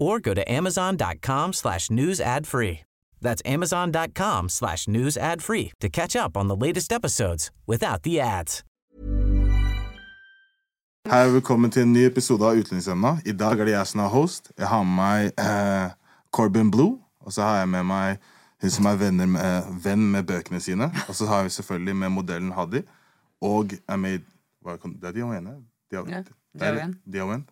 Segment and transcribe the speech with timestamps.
[0.00, 2.78] or go to amazon.com slash news ad free.
[3.22, 8.18] That's amazon.com slash news ad free to catch up on the latest episodes without the
[8.20, 8.64] ads.
[11.08, 13.14] Hei og velkommen til en ny episode av Utlendingsemna.
[13.26, 14.50] I dag er det jeg som er host.
[14.58, 15.90] Jeg har med meg eh,
[16.32, 18.18] Corbin Blue, og så har jeg med meg
[18.62, 20.90] hun som er venner med, venn med bøkene sine.
[21.08, 22.82] Og så har vi selvfølgelig med modellen Hadi.
[23.40, 24.22] Og er med i
[24.62, 25.54] hva, kan- Det er Diawene?
[25.92, 26.94] Dia- det er Diawen.
[27.12, 27.46] Diawen.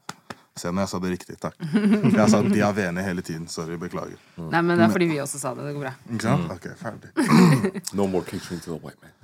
[0.59, 1.35] Se når jeg sa det riktig.
[1.43, 1.57] Takk.
[1.63, 3.47] Jeg sa Diavene hele tiden.
[3.53, 4.19] Sorry, beklager.
[4.39, 5.63] Nei, men det er fordi vi også sa det.
[5.69, 5.95] Det går bra.
[6.11, 6.47] Ikke sant?
[6.55, 7.11] Ok, ferdig.
[7.99, 9.13] No more catering to the white man.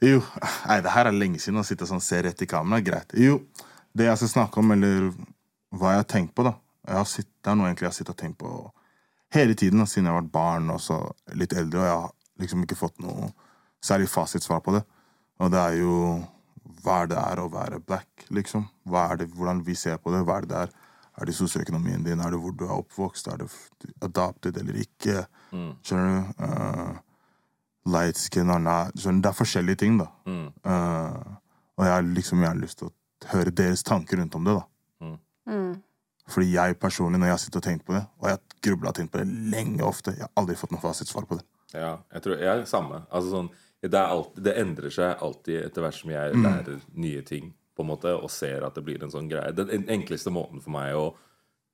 [0.00, 0.22] Jo,
[0.64, 2.80] nei, det her er lenge siden å sitte sånn se rett i kamera.
[2.80, 3.10] Greit.
[3.20, 3.34] Jo,
[3.92, 5.10] det jeg skal snakke om, eller
[5.76, 6.54] hva jeg har tenkt på, da.
[6.88, 8.48] Jeg har sitt, det er noe egentlig jeg har sittet og tenkt på
[9.36, 10.96] hele tiden, siden jeg har vært barn og så
[11.36, 12.08] litt eldre, og jeg har
[12.40, 13.28] liksom ikke fått noe
[13.84, 14.82] særlig fasitsvar på det.
[15.44, 15.92] Og det er jo
[16.84, 18.64] hva er det er å være black, liksom.
[18.88, 20.22] Hva er det, hvordan vi ser på det.
[20.26, 20.86] Hva er det det
[21.20, 22.20] Er det sosioøkonomien din?
[22.20, 23.26] Er det hvor du er oppvokst?
[23.28, 23.48] Er det
[24.00, 25.26] adopted eller ikke?
[25.52, 26.44] Skjønner du?
[26.44, 26.94] Uh,
[27.86, 28.96] light skin or not.
[29.00, 30.08] Sånn, det er forskjellige ting, da.
[30.28, 31.36] Eh,
[31.78, 34.66] og jeg har liksom gjerne lyst til å høre deres tanker rundt om det, da.
[36.30, 38.92] Fordi jeg personlig, når jeg har sittet og tenkt på det, og jeg har grubla
[38.92, 41.46] og tenkt på det lenge ofte, jeg har aldri fått noe fasitsvar på det.
[41.72, 43.00] Ja, jeg tror jeg er samme.
[43.10, 43.48] Altså sånn,
[43.80, 47.84] det, er alltid, det endrer seg alltid etter hvert som jeg lærer nye ting på
[47.84, 49.54] en måte, og ser at det blir en sånn greie.
[49.56, 51.06] Den enkleste måten for meg å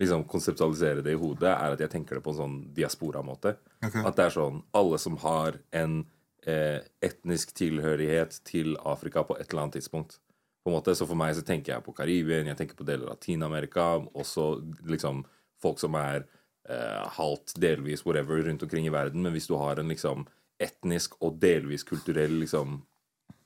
[0.02, 3.56] liksom, konseptualisere det i hodet, er at jeg tenker det på en sånn diaspora-måte.
[3.82, 6.04] At det er sånn alle som har en
[6.46, 10.20] eh, etnisk tilhørighet til Afrika på et eller annet tidspunkt.
[10.62, 13.06] På en måte, Så for meg så tenker jeg på Karibien, jeg tenker på deler
[13.06, 15.24] av Latin-Amerika, også liksom
[15.62, 16.26] folk som er
[16.68, 19.22] eh, halvt, delvis, whatever, rundt omkring i verden.
[19.22, 20.26] Men hvis du har en liksom
[20.62, 22.80] etnisk og delvis kulturell liksom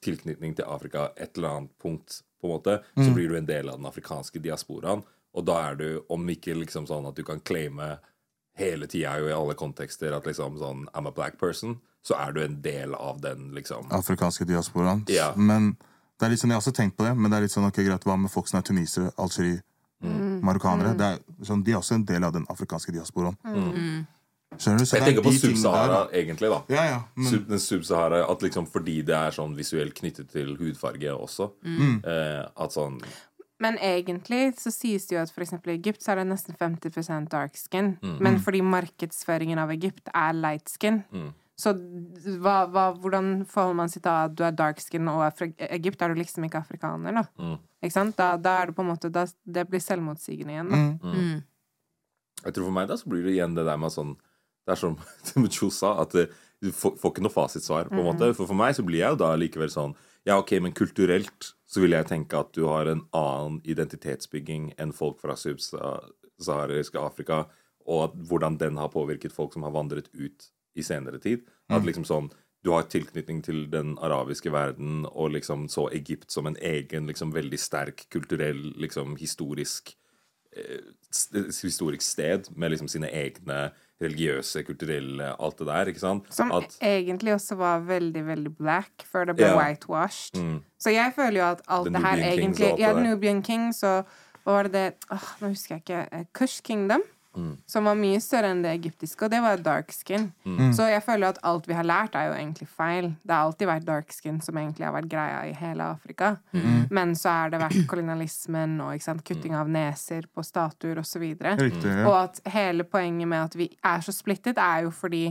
[0.05, 3.69] tilknytning til Afrika et eller annet punkt, på en måte, så blir du en del
[3.69, 5.03] av den afrikanske diasporaen.
[5.37, 7.99] Og da er du, om ikke liksom sånn at du kan claime
[8.59, 12.33] hele tida og i alle kontekster at liksom sånn I'm a black person, så er
[12.33, 13.91] du en del av den, liksom.
[13.93, 15.05] Afrikanske diasporaen.
[15.13, 15.35] Ja.
[15.37, 15.75] Men
[16.17, 17.69] det er litt sånn, jeg har også tenkt på det, men det er litt sånn,
[17.69, 19.59] ok, greit, hva med folk som er tunisere, algeri,
[20.01, 20.95] marokkanere?
[20.97, 23.37] Det er, sånn, de er også en del av den afrikanske diasporaen.
[24.59, 24.85] Skjønner du?
[24.89, 26.61] Så Jeg er tenker på Sub-Sahara, egentlig, da.
[26.75, 31.13] Ja, ja, men Sub Sub-Sahara, at liksom fordi det er sånn visuelt knyttet til hudfarge
[31.15, 31.53] også,
[32.05, 33.01] eh, at sånn
[33.61, 36.57] Men egentlig så sies det jo at for eksempel i Egypt så er det nesten
[36.57, 37.99] 50% dark skin.
[38.03, 41.03] Men fordi markedsføringen av Egypt er light skin.
[41.61, 41.75] Så
[42.41, 45.47] hva, hva, hvordan forholder man seg til at du er dark skin og er fra
[45.77, 46.01] Egypt?
[46.01, 47.25] Er du liksom ikke afrikaner, da?
[47.85, 48.17] Ikke sant?
[48.17, 50.79] Da, da er det på en måte da, Det blir selvmotsigende igjen, da.
[52.47, 54.17] Jeg tror for meg da så blir det igjen det der med sånn
[54.67, 54.97] Det er som
[55.43, 57.89] Mucho sa, at du får, får ikke noe fasitsvar.
[57.89, 59.97] på en måte For for meg så blir jeg jo da likevel sånn
[60.29, 64.93] Ja, ok, men kulturelt så vil jeg tenke at du har en annen identitetsbygging enn
[64.93, 67.45] folk fra subsahariske Afrika,
[67.87, 71.47] og at hvordan den har påvirket folk som har vandret ut i senere tid.
[71.71, 72.29] At liksom sånn
[72.61, 77.33] du har tilknytning til den arabiske verden, og liksom så Egypt som en egen, liksom
[77.33, 79.95] veldig sterk kulturell, liksom historisk
[80.53, 80.91] eh,
[81.63, 83.71] historisk sted med liksom sine egne
[84.03, 86.25] religiøse, kulturelle, alt det der, ikke sant?
[86.35, 89.57] Som At, egentlig også var veldig, veldig black før det ble Ja.
[89.59, 90.61] whitewashed.
[90.81, 93.05] Så jeg føler jo at alt The det her Nubian Kings og egentlig alt det
[93.05, 93.11] Ja.
[93.11, 94.05] Nubian Kings og
[94.45, 96.09] hva var det det åh, Nå husker jeg ikke.
[96.19, 97.03] eh, Kush Kingdom.
[97.37, 97.57] Mm.
[97.67, 100.29] Som var mye større enn det egyptiske, og det var dark skin.
[100.45, 100.73] Mm.
[100.77, 103.13] Så jeg føler at alt vi har lært, er jo egentlig feil.
[103.23, 106.33] Det har alltid vært dark skin som egentlig har vært greia i hele Afrika.
[106.53, 106.89] Mm.
[106.91, 111.27] Men så har det vært kolonialismen og sant, kutting av neser på statuer osv.
[111.39, 112.07] Riktig, ja.
[112.09, 115.29] Og at hele poenget med at vi er så splittet, er jo fordi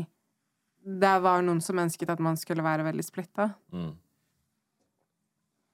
[0.79, 3.51] det var noen som ønsket at man skulle være veldig splitta.
[3.75, 3.91] Mm.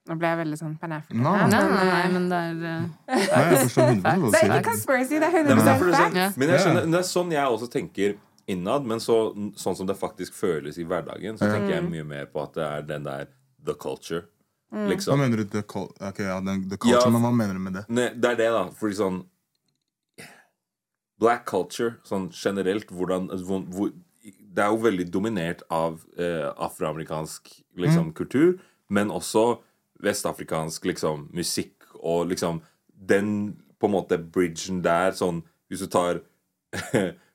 [0.06, 1.22] Nå ble jeg veldig sånn pan-african.
[1.22, 1.46] Nei.
[1.50, 4.70] Nei, nei, nei, men det er Nei, jeg forstår 100 hva du Det er ikke
[4.70, 6.38] conspiracy, det er 100 derfor er fact.
[6.38, 8.14] men jeg skjønner, det er sånn jeg også tenker
[8.46, 9.16] innad, men så,
[9.58, 12.62] sånn som det faktisk føles i hverdagen, så tenker jeg mye mer på at det
[12.68, 13.26] er den der
[13.66, 14.22] the culture.
[14.70, 15.18] Hva Liksom.
[15.18, 17.10] mener du the, cul ok, ja, den, the culture, Ja.
[17.10, 17.84] men hva mener du med det?
[17.88, 18.64] Ne, det er det, da.
[18.78, 19.24] Fordi sånn
[21.18, 23.92] Black culture, sånn generelt, hvordan hvor, hvor,
[24.56, 28.56] Det er jo veldig dominert av eh, afroamerikansk liksom, kultur,
[28.88, 29.58] men også
[30.02, 36.22] vestafrikansk liksom, musikk og liksom Den på en måte bridgen der, sånn Hvis du tar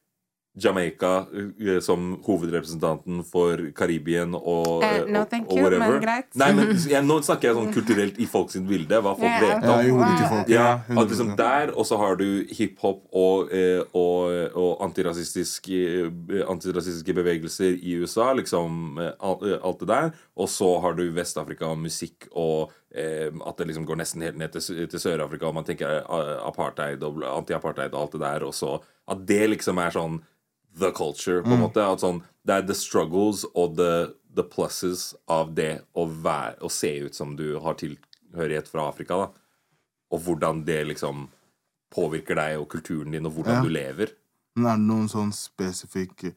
[0.53, 1.25] Jamaica
[1.59, 5.99] eh, som hovedrepresentanten for Karibien og, Eh, eh, no, og, og you, whatever.
[6.01, 6.35] men.
[6.35, 9.85] Nei, men Nå snakker jeg sånn kulturelt i folks bilde, hva folk vet om.
[9.85, 10.51] i folk.
[10.51, 13.51] Ja, Ja, at liksom der, og så har du hiphop og,
[13.95, 16.11] og, og antirasistiske,
[16.49, 20.11] antirasistiske bevegelser i USA, liksom alt, det der.
[20.35, 24.51] Og så har du Vest-Afrika og musikk og at det liksom går nesten helt ned
[24.51, 26.01] til, til Sør-Afrika, og man tenker
[26.43, 28.73] apartheid og anti-apartheid og alt det der, og så
[29.11, 30.19] at det liksom er sånn
[30.79, 31.83] the culture, på en måte.
[31.83, 36.69] At sånn, det er the struggles og the, the pluses av det å, være, å
[36.71, 39.29] se ut som du har tilhørighet fra Afrika, da.
[40.11, 41.27] Og hvordan det liksom
[41.91, 43.61] påvirker deg og kulturen din, og hvordan Ja.
[43.63, 44.13] du lever.
[44.55, 46.33] Men er det noen sånn spesifikke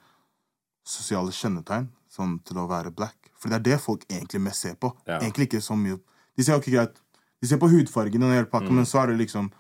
[0.87, 3.31] sosiale kjennetegn sånn, til å være black?
[3.39, 4.93] For det er det folk egentlig mest ser på.
[5.07, 5.19] Ja.
[5.21, 6.01] Egentlig ikke så mye
[6.37, 6.97] De ser okay, greit
[7.43, 8.75] De ser på hudfargen og hele pakka, Mm.
[8.77, 9.51] men så er det liksom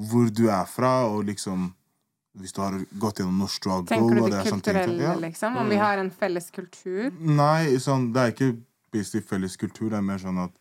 [0.00, 1.74] hvor du er fra, og liksom
[2.40, 5.12] Hvis du har gått gjennom norsk struggle Tenker du og det er kulturelle, ja.
[5.20, 5.52] liksom?
[5.52, 5.60] Mm.
[5.60, 7.10] Om vi har en felles kultur?
[7.20, 8.48] Nei, sånn, det er ikke
[8.92, 9.90] basically felles kultur.
[9.92, 10.56] Det er mer sånn at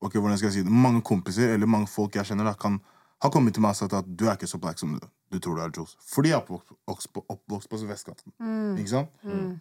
[0.00, 0.72] Ok, hvordan skal jeg si det?
[0.72, 2.78] Mange kompiser eller mange folk jeg kjenner, da, kan
[3.20, 5.36] ha kommet til meg og sagt at du er ikke så black som du, du
[5.36, 5.92] tror du er, Johs.
[6.08, 8.32] Fordi jeg er oppvokst, oppvokst på, oppvokst på vestkanten.
[8.80, 9.12] Ikke sant?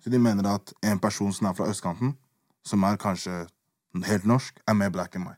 [0.03, 2.15] Så de mener at en person som er fra østkanten,
[2.63, 3.41] som er kanskje
[4.07, 5.35] helt norsk, er mer black enn meg.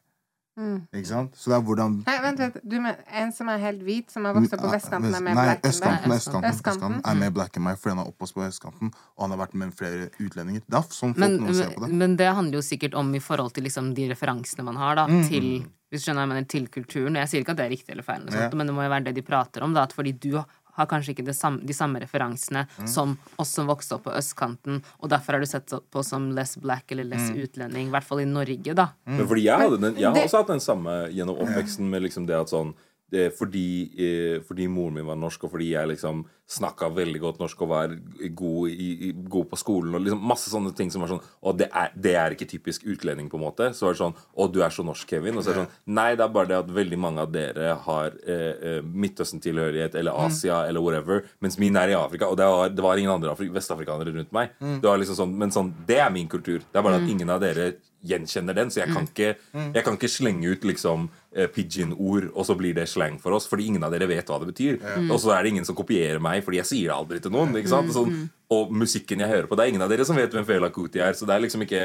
[0.59, 1.35] Ikke sant?
[1.39, 2.57] Så det er hvordan Nei, vent, vent.
[2.67, 5.35] Du mener en som er helt hvit, som har vokst opp på vestkanten, er med
[5.37, 6.95] Nei, black enn østkanten, østkanten, Østkanten.
[6.97, 9.39] østkanten er med black enn meg fordi han er oppvokst på østkanten, og han har
[9.45, 10.61] vært med flere utlendinger.
[10.67, 11.91] Det er sånn folk Men, nå ser på det.
[12.03, 15.07] men det handler jo sikkert om i forhold til liksom de referansene man har da,
[15.07, 15.23] Mm.
[15.29, 15.47] til
[15.91, 17.15] hvis du skjønner jeg mener, til kulturen.
[17.15, 18.57] Jeg sier ikke at det er riktig eller feil, eller sånt, Ja.
[18.57, 19.73] men det må jo være det de prater om.
[19.73, 20.37] Da, at fordi du
[20.73, 22.87] har kanskje ikke samme, de samme referansene Mm.
[22.87, 26.55] som oss som vokste opp på østkanten, og derfor er du sett på som less
[26.57, 27.41] black eller less Mm.
[27.43, 27.87] utlending.
[27.87, 28.89] I hvert fall i Norge, da.
[29.05, 32.35] Men fordi jeg, den, jeg har også hatt den samme gjennom oppveksten med liksom det
[32.39, 32.73] at sånn
[33.11, 33.65] fordi,
[33.99, 37.69] eh, fordi moren min var norsk, og fordi jeg liksom snakka veldig godt norsk og
[37.71, 37.93] var
[38.35, 41.57] god, i, i, god på skolen, og liksom masse sånne ting som var sånn Og
[41.59, 43.69] det er, det er ikke typisk utlending, på en måte.
[43.75, 45.37] Så var det sånn Å, du er så norsk, Kevin.
[45.37, 47.75] Og så er det sånn Nei, det er bare det at veldig mange av dere
[47.85, 52.47] har eh, eh, Midtøsten-tilhørighet eller Asia eller whatever, mens min er i Afrika, og det
[52.47, 54.51] var, det var ingen andre Afri vestafrikanere rundt meg.
[54.59, 56.59] Det var liksom sånn, men sånn, det er min kultur.
[56.63, 57.71] Det er bare at ingen av dere
[58.07, 59.31] gjenkjenner den, så jeg kan ikke,
[59.75, 61.03] jeg kan ikke slenge ut liksom
[61.35, 64.39] eh, pidgin-ord, og så blir det slang for oss, fordi ingen av dere vet hva
[64.41, 64.79] det betyr.
[65.11, 67.53] Og så er det ingen som kopierer meg, fordi jeg sier det aldri til noen.
[67.69, 67.93] sant?
[67.93, 70.71] Sånn, og musikken jeg hører på, det er ingen av dere som vet hvem Fela
[70.73, 71.83] Kuti er, så det er liksom ikke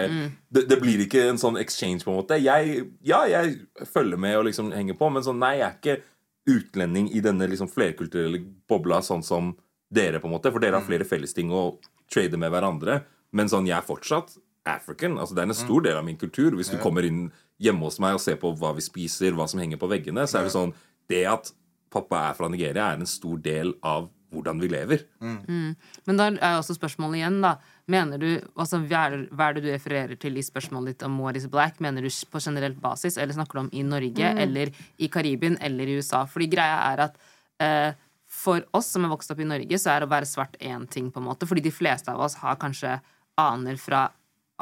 [0.51, 2.41] det, det blir ikke en sånn exchange, på en måte.
[2.43, 3.61] Jeg, ja, jeg
[3.93, 5.99] følger med og liksom henger på, men sånn, nei, jeg er ikke
[6.47, 8.41] utlending i denne liksom flerkulturelle
[8.71, 9.53] bobla, sånn som
[9.93, 10.51] dere, på en måte.
[10.55, 11.69] For dere har flere fellesting å
[12.13, 13.01] trade med hverandre.
[13.37, 14.37] Men sånn, jeg er fortsatt
[14.67, 15.17] African.
[15.19, 16.57] Altså, det er en stor del av min kultur.
[16.59, 17.31] Hvis du kommer inn
[17.63, 20.41] hjemme hos meg og ser på hva vi spiser, hva som henger på veggene, så
[20.41, 20.75] er det sånn
[21.09, 21.53] Det at
[21.95, 25.05] pappa er fra Nigeria, er en stor del av hvordan vi lever.
[25.23, 27.53] Men da er jo også spørsmålet igjen, da.
[27.89, 28.27] Mener du,
[28.59, 31.37] altså hva er, det- hva er det du refererer til i spørsmålet ditt om what
[31.37, 31.79] is black?
[31.81, 35.87] Mener du på generelt basis, eller snakker du om i Norge, eller i Karibien, eller
[35.87, 36.25] i USA?
[36.27, 37.17] Fordi greia er at
[37.61, 37.93] eh,
[38.27, 41.13] for oss som er vokst opp i Norge, så er å være svart én ting,
[41.13, 41.47] på en måte.
[41.47, 43.01] Fordi de fleste av oss har kanskje
[43.39, 44.09] aner fra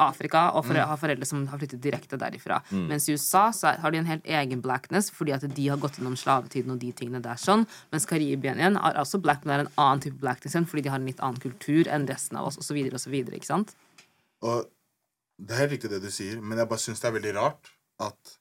[0.01, 2.57] Afrika, og for, har foreldre som har flyttet direkte derifra.
[2.75, 5.99] Mens i USA så har de en helt egen blackness, fordi at de har gått
[5.99, 7.63] gjennom slavetiden og de tingene der sånn.
[7.93, 10.83] Mens Karibia igjen er også black, men det er en annen type blackness igjen, fordi
[10.87, 13.75] de har en litt annen kultur enn resten av oss, osv., osv., ikke sant?
[14.43, 14.67] Og
[15.39, 17.71] det er helt riktig det du sier, men jeg bare syns det er veldig rart
[18.03, 18.35] at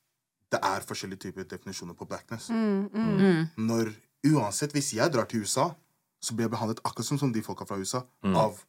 [0.54, 2.50] det er forskjellige typer definisjoner på blackness.
[2.50, 3.94] Når
[4.24, 5.68] Uansett, hvis jeg drar til USA,
[6.24, 8.62] så blir jeg behandlet akkurat som, som de folka fra USA, av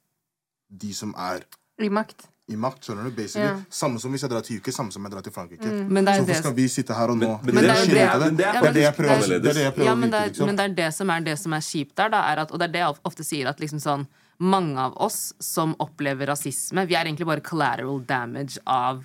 [0.68, 1.46] de som er
[1.80, 2.27] I makt.
[2.47, 2.83] I makt.
[2.85, 3.11] skjønner du?
[3.17, 3.45] Basically.
[3.47, 3.55] Ja.
[3.73, 5.65] Samme som hvis jeg drar til UK, samme som jeg drar til Frankrike.
[5.89, 7.85] Men det er så hvorfor skal vi sitte her og nå Men- men det er
[7.85, 10.21] det- er, det er det er det jeg prøver, å det det Ja, men det,
[10.29, 10.45] liksom.
[10.45, 12.59] men det er det som er det som er kjipt der, da, er at, og
[12.59, 14.07] det er det jeg ofte sier, at liksom sånn
[14.39, 19.03] mange av oss som opplever rasisme, vi er egentlig bare collateral damage av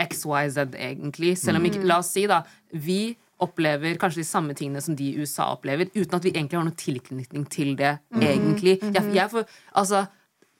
[0.00, 1.36] XYZ, egentlig.
[1.36, 5.10] Selv om ikke La oss si, da, vi opplever kanskje de samme tingene som de
[5.12, 8.78] i USA opplever, uten at vi egentlig har noen tilknytning til det, egentlig.
[8.80, 10.06] Jeg, jeg får, altså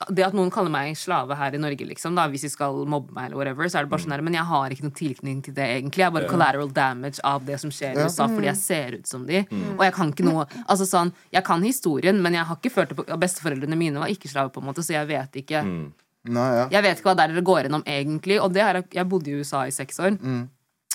[0.08, 3.12] det at noen kaller meg slave her i Norge, liksom, da, hvis de skal mobbe
[3.12, 5.42] meg, eller whatever, så er det bare sånn her, men jeg har ikke noen tilknytning
[5.44, 6.00] til det, egentlig.
[6.00, 9.10] Jeg er bare collateral damage av det som skjer i USA, fordi jeg ser ut
[9.10, 9.42] som de.
[9.76, 12.94] Og jeg kan ikke noe Altså sånn, jeg kan historien, men jeg har ikke følt
[12.94, 15.64] det på Besteforeldrene mine var ikke slave, på en måte, så jeg vet ikke
[16.28, 16.64] Nei, ja.
[16.68, 18.36] Jeg vet ikke hva det er dere går gjennom egentlig.
[18.44, 20.18] Og det er, jeg bodde i USA i seks år.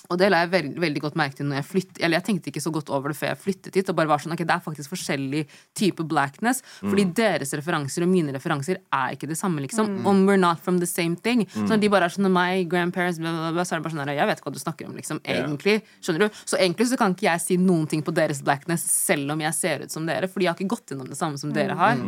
[0.09, 2.51] Og det la jeg veldig, veldig godt merke til når jeg flyttet Eller jeg tenkte
[2.51, 3.89] ikke så godt over det før jeg flyttet hit.
[3.89, 5.41] Og bare var sånn, ok, Det er faktisk forskjellig
[5.77, 6.61] type blackness.
[6.81, 10.05] Fordi deres referanser og mine referanser er ikke det samme, liksom.
[10.05, 11.45] Om we're not from the same thing.
[11.55, 13.97] Så når de bare er sånn my grandparents, bla, bla, bla, så er det bare
[13.97, 15.21] sånn Jeg vet ikke hva du snakker om, liksom.
[15.25, 15.79] Egentlig.
[16.01, 16.39] Skjønner du?
[16.45, 19.57] Så egentlig så kan ikke jeg si noen ting på deres blackness selv om jeg
[19.57, 20.29] ser ut som dere.
[20.31, 22.01] Fordi jeg har ikke gått gjennom det samme som dere har.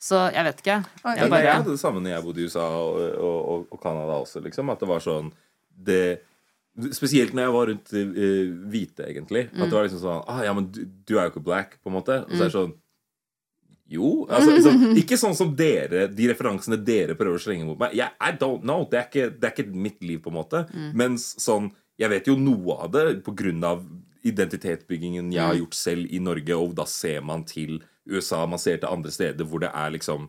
[0.00, 0.80] Så jeg vet ikke.
[1.04, 1.44] Jeg bare...
[1.44, 4.40] jeg hadde det samme når jeg bodde i USA og, og, og, og Canada også,
[4.46, 4.72] liksom.
[4.72, 5.28] At det var sånn
[5.80, 6.04] det,
[6.96, 9.46] Spesielt når jeg var rundt uh, hvite, egentlig.
[9.54, 11.92] At det var liksom sånn ah, Ja, men du, du er jo ikke black, på
[11.92, 12.22] en måte.
[12.26, 12.74] Og så er det sånn
[13.90, 14.10] Jo.
[14.30, 17.96] Altså, liksom, ikke sånn som dere, de referansene dere prøver å slenge mot meg.
[17.98, 18.86] Yeah, I don't know.
[18.90, 20.66] Det er, ikke, det er ikke mitt liv, på en måte.
[20.96, 23.82] Mens sånn Jeg vet jo noe av det på grunn av
[24.24, 28.80] identitetsbyggingen jeg har gjort selv i Norge, og da ser man til USA, man ser
[28.80, 30.28] til andre steder hvor det er liksom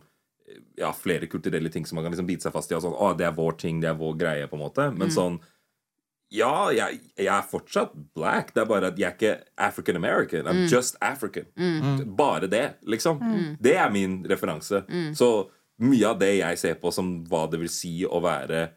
[0.76, 2.76] ja, flere kulturelle ting som man kan liksom bite seg fast i.
[2.76, 4.88] Og sånn, å, det er vår ting, det er vår greie, på en måte.
[4.96, 5.38] Men sånn
[6.32, 8.54] Ja, jeg, jeg er fortsatt black.
[8.56, 10.46] Det er bare at jeg er ikke African American.
[10.48, 11.44] I'm just African.
[12.16, 13.20] Bare det, liksom.
[13.60, 14.82] Det er min referanse.
[15.14, 15.28] Så
[15.82, 18.70] mye av det jeg ser på som hva det vil si å være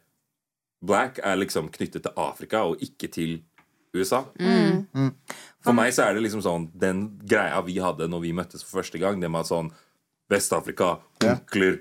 [0.86, 3.38] black, er liksom knyttet til Afrika og ikke til
[3.96, 4.24] USA.
[5.64, 8.82] For meg så er det liksom sånn den greia vi hadde når vi møttes for
[8.82, 9.72] første gang, det med at sånn
[10.28, 11.76] Vest-Afrika, onkler,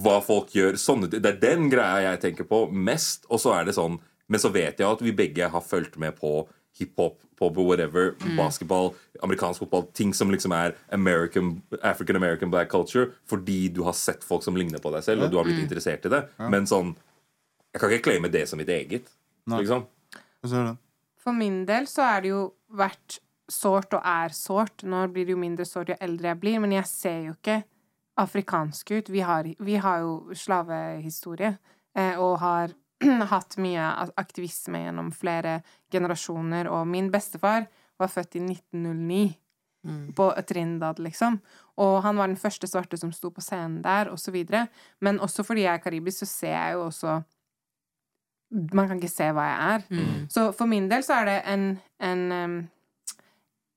[0.00, 3.26] hva folk gjør sånne, Det er den greia jeg tenker på mest.
[3.28, 3.98] Og så er det sånn
[4.30, 6.44] Men så vet jeg at vi begge har fulgt med på
[6.78, 8.92] hiphop, pop, whatever, basketball,
[9.26, 14.24] amerikansk fotball, ting som liksom er American, African American black culture, fordi du har sett
[14.24, 16.26] folk som ligner på deg selv, og du har blitt interessert i det.
[16.50, 16.94] Men sånn
[17.70, 19.04] Jeg kan ikke claime det som mitt eget.
[19.46, 19.84] Liksom.
[21.22, 22.40] For min del så er det jo
[22.74, 24.82] vært sårt og er sårt.
[24.82, 27.60] Nå blir det jo mindre sårt jo eldre jeg blir, men jeg ser jo ikke
[28.18, 29.12] afrikansk ut.
[29.14, 31.52] Vi har, vi har jo slavehistorie
[31.94, 32.74] eh, og har
[33.32, 33.90] hatt mye
[34.20, 35.60] aktivisme gjennom flere
[35.92, 37.68] generasjoner, og min bestefar
[38.00, 39.22] var født i 1909.
[40.12, 41.38] På Trindad, liksom.
[41.80, 44.66] Og han var den første svarte som sto på scenen der, og så videre.
[45.00, 47.14] Men også fordi jeg er karibisk, så ser jeg jo også
[48.50, 49.86] man kan ikke se hva jeg er.
[50.28, 51.66] Så for min del så er det en,
[52.02, 52.24] en,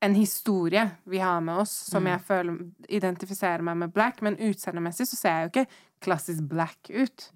[0.03, 2.57] en historie vi har med oss, som jeg føler
[2.89, 7.29] identifiserer meg med black, men utseendemessig så ser jeg jo ikke klassisk black ut.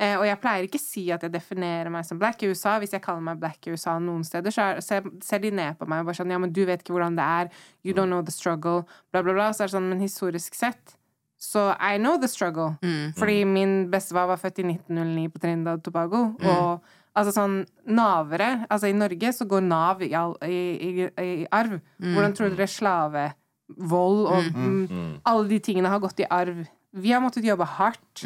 [0.00, 2.78] Eh, og jeg pleier ikke si at jeg definerer meg som black i USA.
[2.82, 5.78] Hvis jeg kaller meg black i USA noen steder, så er, ser, ser de ned
[5.78, 7.54] på meg og bare sånn Ja, men du vet ikke hvordan det er.
[7.86, 8.82] You don't know the struggle.
[9.12, 9.52] Bla, bla, bla.
[9.54, 10.96] Så er det sånn, men historisk sett
[11.44, 12.76] så I know the struggle.
[13.18, 16.22] Fordi min bestefar var født i 1909 på Trinidad og Tobago.
[16.40, 16.80] Og
[17.14, 21.76] altså sånn Navere Altså i Norge så går Nav i, all, i, i, i arv.
[22.00, 26.64] Hvordan tror dere slavevold og mm, alle de tingene har gått i arv?
[26.94, 28.22] Vi har måttet jobbe hardt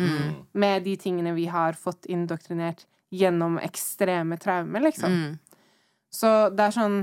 [0.52, 5.10] med de tingene vi har fått indoktrinert gjennom ekstreme traumer, liksom.
[6.12, 6.98] Så det er sånn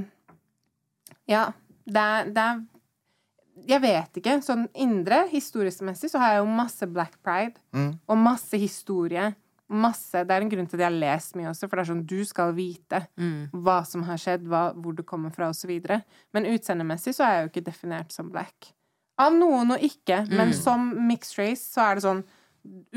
[1.27, 1.47] Ja,
[1.85, 2.63] det er, det er
[3.65, 4.41] jeg vet ikke.
[4.43, 7.55] Sånn indre, historiskmessig, så har jeg jo masse Black Pride.
[8.07, 9.31] Og masse historie.
[9.67, 11.93] Masse, Det er en grunn til at jeg har lest mye også, for det er
[11.93, 13.07] sånn du skal vite
[13.51, 15.71] hva som har skjedd, hva, hvor du kommer fra, osv.
[16.33, 18.73] Men utseendemessig så er jeg jo ikke definert som black.
[19.17, 22.23] Av noen og ikke, men som mixed race så er det sånn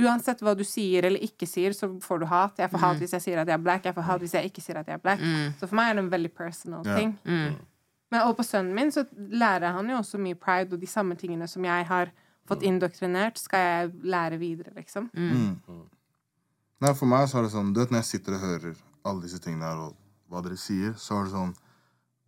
[0.01, 2.55] Uansett hva du sier eller ikke sier, så får du hat.
[2.57, 3.85] Jeg får hat hvis jeg sier at jeg er black.
[3.85, 5.21] Jeg får hat hvis jeg ikke sier at jeg er black.
[5.61, 6.95] Så for meg er det en veldig personal Ja.
[6.97, 7.11] ting.
[8.11, 11.15] Men og på sønnen min så lærer han jo også mye pride, og de samme
[11.21, 12.09] tingene som jeg har
[12.49, 15.11] fått indoktrinert, skal jeg lære videre, liksom.
[16.81, 19.23] Nei, For meg så er det sånn Du vet når jeg sitter og hører alle
[19.27, 19.97] disse tingene her, og
[20.31, 21.55] hva dere sier, så er det sånn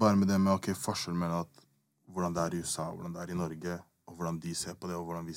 [0.00, 1.64] Bare med det med ok, forskjell mellom at
[2.12, 4.88] hvordan det er i USA, hvordan det er i Norge, og hvordan de ser på
[4.88, 5.37] det, og hvordan vi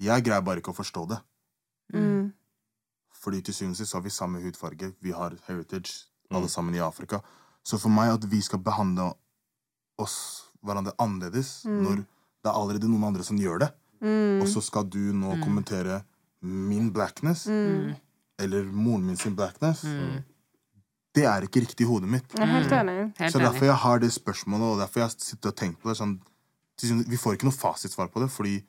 [0.00, 1.18] Jeg greier bare ikke å forstå det.
[1.92, 2.32] Mm.
[3.20, 6.80] Fordi til syvende og sist har vi samme hudfarge, vi har heritage, alle sammen i
[6.80, 7.18] Afrika.
[7.62, 9.10] Så for meg at vi skal behandle
[10.00, 10.16] oss
[10.64, 13.68] hverandre annerledes når det er allerede noen andre som gjør det,
[14.40, 16.00] og så skal du nå kommentere
[16.40, 17.46] min blackness,
[18.40, 19.84] eller moren min sin blackness,
[21.16, 22.34] det er ikke riktig i hodet mitt.
[22.36, 22.96] Jeg er helt enig.
[23.18, 25.96] Helt Så derfor jeg har det spørsmålet, og derfor jeg sitter og tenker på det.
[25.98, 26.18] Sånn,
[27.10, 28.60] vi får ikke noe fasitsvar på det, fordi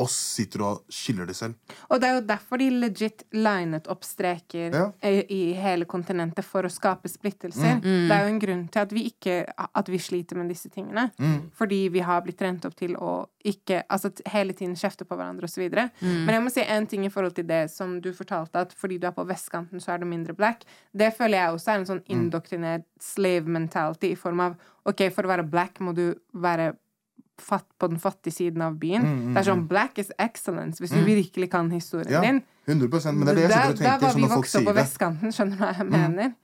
[0.00, 1.54] oss sitter og skiller det selv.
[1.90, 4.86] Og det er jo derfor de legit linet opp streker Ja.
[5.04, 7.80] i, i hele kontinentet for å skape splittelser.
[7.84, 9.38] Det er jo en grunn til at vi ikke
[9.74, 11.10] At vi sliter med disse tingene.
[11.56, 15.44] Fordi vi har blitt trent opp til å ikke Altså hele tiden kjefte på hverandre
[15.48, 15.62] osv.
[15.62, 18.72] videre Men jeg må si en ting i forhold til det som du fortalte, at
[18.76, 20.64] fordi du er på vestkanten, så er du mindre black.
[20.92, 24.56] Det føler jeg også er en sånn indoktrinert slave mentality i form av
[24.88, 26.72] OK, for å være black må du være
[27.42, 29.04] fatt på den fattige siden av byen.
[29.34, 32.42] Det er sånn black is excellence, hvis du virkelig kan historien Ja, din.
[32.70, 34.74] 100% Men det er det jeg sitter og der da var vi vokst opp på
[34.76, 36.34] vestkanten, skjønner du hva jeg mener?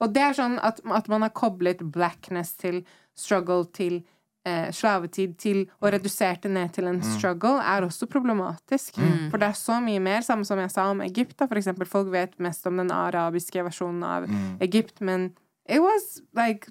[0.00, 2.82] Og det er sånn at, at man har koblet blackness til
[3.16, 4.02] struggle til
[4.48, 8.96] eh, slavetid til og redusert det ned til en struggle, er også problematisk.
[9.30, 11.88] For det er så mye mer, samme som jeg sa om Egypt, da, for eksempel.
[11.88, 14.28] Folk vet mest om den arabiske versjonen av
[14.60, 15.32] Egypt, men
[15.68, 16.68] it was like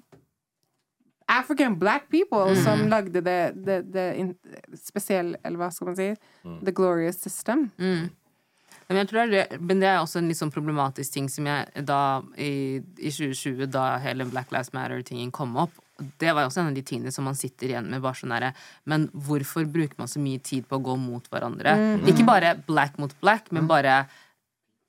[1.30, 4.06] African black people som lagde det, det, det
[4.78, 6.08] spesielle, eller hva skal man si,
[6.66, 7.68] the glorious system.
[8.90, 11.84] Men, jeg tror det, men det er også en litt sånn problematisk ting som jeg
[11.86, 12.00] da
[12.34, 15.76] i, i 2020, da hele Black Lives Matter-tingen kom opp
[16.18, 18.02] Det var også en av de tingene som man sitter igjen med.
[18.02, 18.50] bare sånn herre
[18.90, 21.76] Men hvorfor bruker man så mye tid på å gå mot hverandre?
[22.10, 24.00] Ikke bare black mot black, men bare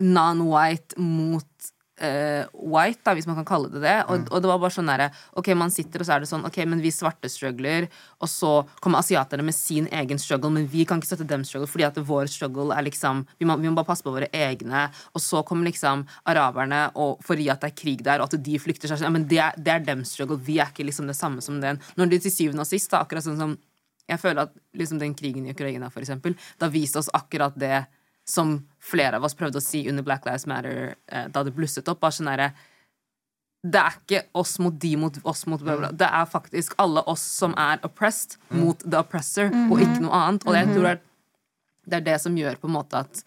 [0.02, 1.72] non-white mot
[2.02, 3.96] eh, white, da, hvis man kan kalle det det.
[4.10, 6.46] Og, og det var bare sånn derre Ok, man sitter, og så er det sånn
[6.48, 7.88] Ok, men vi svarte struggler,
[8.22, 8.52] og så
[8.84, 12.00] kommer asiaterne med sin egen struggle, men vi kan ikke støtte dem struggle, fordi at
[12.12, 14.88] vår struggle er liksom Vi må, vi må bare passe på våre egne.
[15.16, 18.60] Og så kommer liksom araberne, og fordi at det er krig der, og at de
[18.62, 20.40] flykter seg ja, Men det er, det er dem struggle.
[20.42, 21.82] Vi er ikke liksom det samme som den.
[21.98, 23.58] Når det til syvende og sist, da, akkurat sånn som
[24.12, 27.86] jeg føler at liksom den krigen i Ukraina, for eksempel, da viste oss akkurat det
[28.28, 31.90] som flere av oss prøvde å si under Black Lives Matter eh, da det blusset
[31.92, 32.02] opp.
[32.02, 32.52] Bare sånn der,
[33.62, 35.92] Det er ikke oss mot de mot oss mot bla, bla.
[35.92, 40.48] Det er faktisk alle oss som er oppressed, mot the oppressor, og ikke noe annet.
[40.48, 41.04] Og jeg tror det er,
[41.86, 43.24] det er det som gjør på en måte at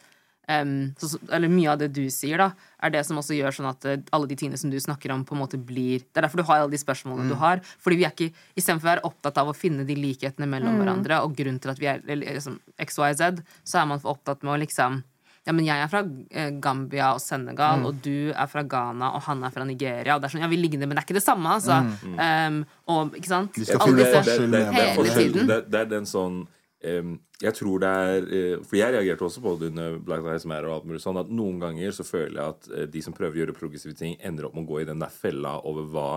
[0.49, 2.51] em, så, eller mye av det du sier, da,
[2.85, 5.25] er det som også gjør sånn at eh, alle de tingene som du snakker om,
[5.25, 7.63] på en måte blir Det er derfor du har alle de spørsmålene du har.
[7.81, 11.23] Fordi vi er ikke Istedenfor å være opptatt av å finne de likhetene mellom hverandre,
[11.25, 14.63] og grunnen til at vi er liksom, XYZ, så er man for opptatt med å
[14.65, 15.03] liksom
[15.45, 16.01] ja, men jeg er fra
[16.33, 20.15] eh, Gambia og Senegal, og du er fra Ghana, og han er fra Nigeria.
[20.17, 21.83] Og det er sånn, ja, vi ligner, men det er ikke det samme, altså.
[22.17, 23.59] Um, og, ikke sant?
[23.77, 25.51] Alle disse- forskjell det, det, det, Hele tiden.
[25.53, 26.47] det, det er den sånn
[26.85, 30.71] Jeg tror det er eh, For jeg reagerte også på det under Black Lives Matter
[30.71, 33.39] og alt mulig sånn, at noen ganger så føler jeg at eh, de som prøver
[33.39, 36.09] å gjøre progressive ting, ender opp med å gå i den der fella over hva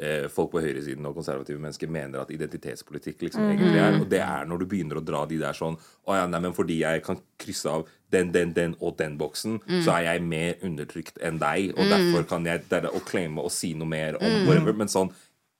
[0.00, 3.98] eh, folk på høyresiden og konservative mennesker mener at identitetspolitikk liksom egentlig er.
[4.00, 6.56] Og det er når du begynner å dra de der sånn Å ja, nei, men
[6.56, 10.62] fordi jeg kan krysse av den, den, den og den boksen, så er jeg mer
[10.66, 13.88] undertrykt enn deg, og derfor kan jeg det er det å claime og si noe
[13.88, 14.76] mer om whatever.
[14.76, 15.12] Men sånn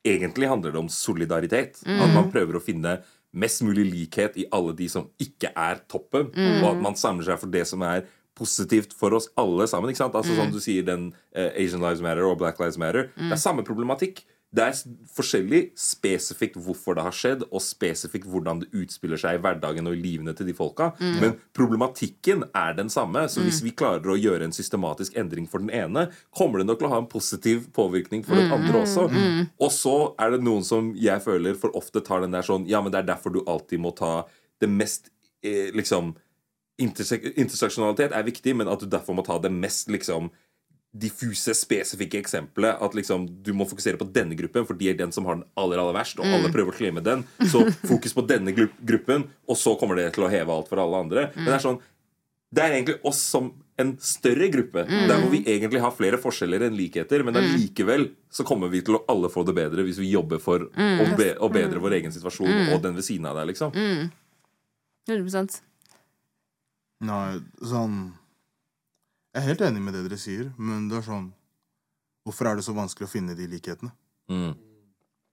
[0.05, 1.81] egentlig handler det om solidaritet.
[1.87, 2.99] At man prøver å finne
[3.33, 6.29] mest mulig likhet i alle de som ikke er toppen,
[6.63, 8.05] og at man samler seg for det som er
[8.37, 9.91] positivt for oss alle sammen.
[9.93, 10.15] ikke sant?
[10.17, 13.11] Altså Som du sier, den uh, Asian Lives Matter og Black Lives Matter.
[13.17, 14.23] Det er samme problematikk.
[14.53, 19.41] Det er forskjellig spesifikt hvorfor det har skjedd, og spesifikt hvordan det utspiller seg i
[19.41, 20.91] hverdagen og i livene til de folka.
[21.01, 23.25] Men problematikken er den samme.
[23.33, 26.83] Så hvis vi klarer å gjøre en systematisk endring for den ene, kommer det nok
[26.83, 29.09] til å ha en positiv påvirkning for den andre også.
[29.57, 32.83] Og så er det noen som jeg føler for ofte tar den der sånn Ja,
[32.85, 34.27] men det er derfor du alltid må ta
[34.63, 35.09] det mest
[35.43, 36.13] eh, liksom
[36.83, 40.31] Interseksjonalitet er viktig, men at du derfor må ta det mest liksom
[40.93, 42.77] diffuse, spesifikke eksempelet.
[42.85, 45.47] At liksom du må fokusere på denne gruppen, for de er den som har den
[45.57, 46.19] aller aller verst.
[46.21, 47.25] Og alle prøver å klemme den.
[47.49, 50.83] Så fokus på denne gru- gruppen, og så kommer det til å heve alt for
[50.83, 51.31] alle andre.
[51.37, 51.81] Men det er sånn
[52.53, 53.47] det er egentlig oss som
[53.81, 54.83] en større gruppe.
[54.85, 57.23] Der hvor vi egentlig har flere forskjeller enn likheter.
[57.25, 60.67] Men allikevel så kommer vi til å alle få det bedre hvis vi jobber for
[60.69, 63.55] å, be å bedre vår egen situasjon og den ved siden av deg.
[63.55, 63.73] liksom
[65.09, 65.63] 100
[67.03, 67.97] Nei, sånn
[69.33, 71.31] Jeg er helt enig med det dere sier, men det er sånn
[72.23, 73.91] Hvorfor er det så vanskelig å finne de likhetene?
[74.31, 74.53] Mm.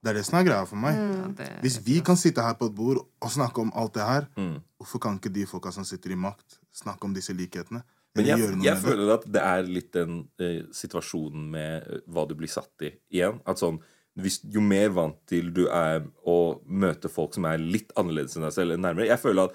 [0.02, 0.96] Det er det som er greia for meg.
[0.98, 1.36] Mm.
[1.62, 4.56] Hvis vi kan sitte her på et bord og snakke om alt det her, Mm.
[4.80, 7.84] hvorfor kan ikke de folka som sitter i makt, snakke om disse likhetene?
[8.16, 12.34] Men jeg, jeg føler at det er litt den eh, situasjonen med eh, hva du
[12.34, 13.38] blir satt i igjen.
[13.46, 13.78] At sånn
[14.18, 18.44] hvis, Jo mer vant til du er å møte folk som er litt annerledes enn
[18.48, 19.54] deg selv, nærmere Jeg føler at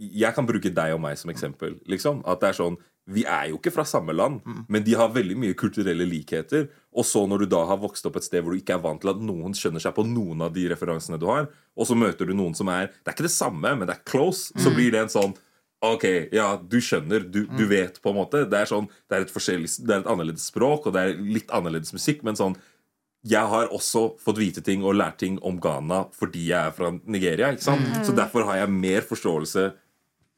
[0.00, 1.78] jeg kan bruke deg og meg som eksempel.
[1.86, 2.76] liksom At det er sånn
[3.10, 6.68] Vi er jo ikke fra samme land, men de har veldig mye kulturelle likheter.
[6.94, 9.00] Og så når du da har vokst opp et sted hvor du ikke er vant
[9.02, 12.26] til at noen skjønner seg på noen av de referansene du har, og så møter
[12.26, 14.92] du noen som er Det er ikke det samme, men det er close, så blir
[14.94, 15.36] det en sånn
[15.80, 16.04] Ok,
[16.36, 18.42] ja, du skjønner, du, du vet på en måte.
[18.44, 21.54] Det er sånn, det er et det er et annerledes språk, og det er litt
[21.56, 22.58] annerledes musikk, men sånn
[23.28, 26.90] jeg har også fått vite ting og lært ting om Ghana fordi jeg er fra
[27.04, 27.50] Nigeria.
[27.52, 28.04] ikke sant?
[28.06, 29.66] Så derfor har jeg mer forståelse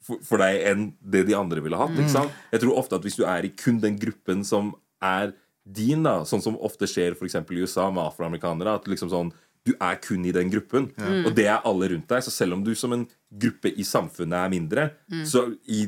[0.03, 1.95] for, for deg enn det de andre ville hatt.
[2.11, 2.33] sant?
[2.53, 6.25] Jeg tror ofte at hvis du er i kun den gruppen som er din, da,
[6.27, 10.01] sånn som ofte skjer for eksempel i USA med afroamerikanere, at liksom sånn, du er
[10.03, 10.89] kun i den gruppen,
[11.23, 12.25] og det er alle rundt deg.
[12.27, 14.89] Så selv om du som en gruppe i samfunnet er mindre,
[15.27, 15.85] så i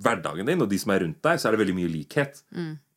[0.00, 2.40] hverdagen din og de som er rundt deg, så er det veldig mye likhet.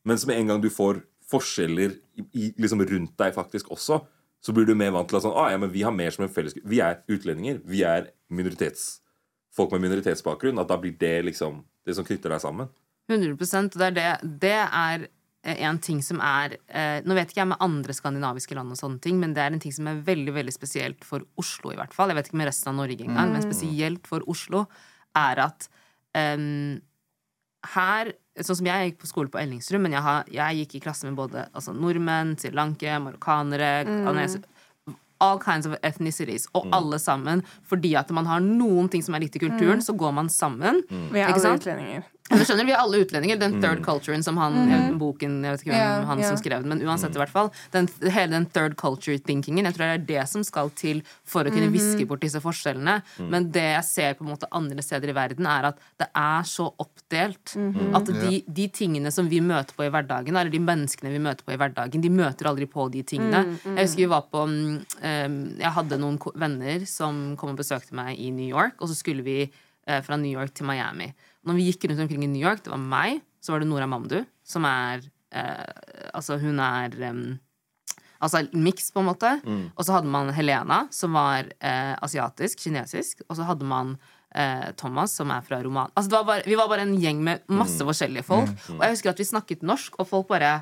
[0.08, 4.00] Men med en gang du får forskjeller i, i, liksom rundt deg faktisk også,
[4.42, 6.24] så blir du mer vant til at sånn, ah, ja, men vi har mer som
[6.26, 7.60] en felles Vi er utlendinger.
[7.68, 9.02] Vi er minoritets,
[9.56, 10.60] folk med minoritetsbakgrunn.
[10.62, 12.70] At da blir det liksom det som knytter deg sammen.
[13.12, 14.36] 100% og det er det.
[14.44, 15.08] Det er
[15.44, 18.80] eh, en ting som er eh, Nå vet ikke jeg med andre skandinaviske land, og
[18.80, 21.80] sånne ting, men det er en ting som er veldig veldig spesielt for Oslo, i
[21.80, 22.14] hvert fall.
[22.14, 24.68] Jeg vet ikke med resten av Norge engang, men spesielt for Oslo,
[25.18, 25.68] er at
[26.16, 26.80] em,
[27.76, 30.80] her Sånn som jeg gikk på skole på Ellingsrud, men jeg, har, jeg gikk i
[30.86, 33.72] klasse med både altså, nordmenn, srilankere, marokkanere
[34.06, 34.40] ghanese-
[35.22, 36.48] All kinds of ethnicities.
[36.58, 37.44] Og alle sammen.
[37.70, 40.82] Fordi at man har noen ting som er likt i kulturen, så går man sammen.
[40.90, 42.08] Vi er alle utlendinger.
[42.32, 43.40] Men skjønner, Vi er alle utlendinger.
[43.42, 46.32] Den third culturen som han eh, boken, Jeg vet ikke hvem yeah, han yeah.
[46.32, 47.52] som skrev den, men uansett, i hvert fall.
[47.74, 49.68] Den, hele den third culture-thinkingen.
[49.70, 53.00] Jeg tror det er det som skal til for å kunne viske bort disse forskjellene.
[53.32, 56.48] Men det jeg ser på en måte andre steder i verden, er at det er
[56.48, 57.56] så oppdelt.
[57.98, 61.48] At de, de tingene som vi møter på i hverdagen, eller de menneskene vi møter
[61.48, 63.44] på i hverdagen, de møter aldri på de tingene.
[63.66, 65.28] Jeg husker vi var på mm, eh,
[65.62, 69.26] Jeg hadde noen venner som kom og besøkte meg i New York, og så skulle
[69.26, 71.12] vi eh, fra New York til Miami.
[71.48, 73.88] Når vi gikk rundt omkring i New York, det var meg, så var det Nora
[73.90, 75.02] Mamdu, som er
[75.34, 77.22] eh, Altså, hun er em,
[78.22, 79.30] Altså miks, på en måte.
[79.74, 83.24] Og så hadde man Helena, som var eh, asiatisk, kinesisk.
[83.30, 83.96] Og så hadde man
[84.36, 85.90] eh, Thomas, som er fra Roman.
[85.98, 88.54] Altså, det var bare, vi var bare en gjeng med masse forskjellige folk.
[88.78, 90.60] Og jeg husker at vi snakket norsk, og folk bare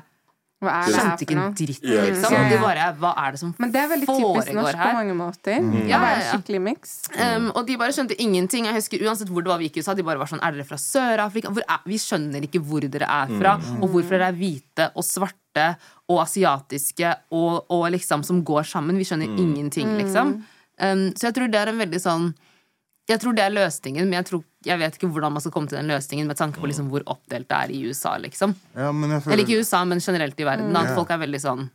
[0.60, 1.84] Hva er det skjønte ikke en dritt.
[1.88, 2.34] Ja, Liksom.
[2.34, 2.50] sant?
[2.52, 3.64] De bare Hva er det som foregår her?
[3.64, 5.54] Men det er veldig typisk norsk norsk på mange måter.
[5.88, 6.26] Ja, Å ja, ja.
[6.34, 6.92] skikkelig miks.
[7.16, 8.66] Um, og de bare skjønte ingenting.
[8.68, 10.52] Jeg husker Uansett hvor det var vi gikk i USA, de bare var sånn Er
[10.52, 11.54] dere fra Sør-Afrika?
[11.88, 15.70] Vi skjønner ikke hvor dere er fra, og hvorfor dere er hvite og svarte
[16.10, 18.96] og asiatiske og, og liksom som går sammen.
[19.00, 20.36] Vi skjønner ingenting, liksom.
[20.80, 22.30] Um, så jeg tror det er en veldig sånn
[23.08, 25.70] Jeg tror det er løsningen, men jeg, tror, jeg vet ikke hvordan man skal komme
[25.70, 28.54] til den løsningen med tanke på liksom hvor oppdelt det er i USA, liksom.
[28.76, 30.70] Ja, men jeg, Eller ikke i USA, men generelt i verden.
[30.70, 30.78] Mm.
[30.78, 31.70] at folk er veldig sånn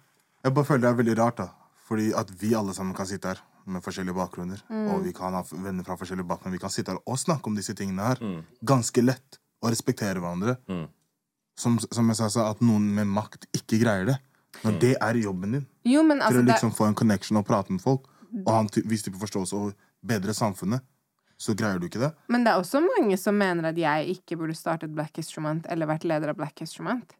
[0.45, 1.47] jeg bare føler det er veldig rart, da.
[1.85, 4.61] Fordi at vi alle sammen kan sitte her med forskjellige bakgrunner.
[4.93, 6.53] Og vi kan ha venner fra forskjellige bakgrunner.
[6.53, 8.21] Vi kan sitte her og snakke om disse tingene her
[8.61, 9.39] ganske lett.
[9.63, 10.59] Og respektere hverandre.
[11.57, 14.19] Som, som jeg sa, så at noen med makt ikke greier det.
[14.61, 15.65] Når det er jobben din.
[15.87, 18.05] Jo, men Til å å det, liksom få en connection og prate med folk.
[18.43, 19.73] Og ha en viss type forståelse og
[20.05, 20.85] bedre samfunnet.
[21.37, 22.13] Så greier du ikke det.
[22.31, 25.67] men det er også mange som mener at jeg ikke burde startet Black History Month
[25.69, 27.15] eller vært leder av Black History Month.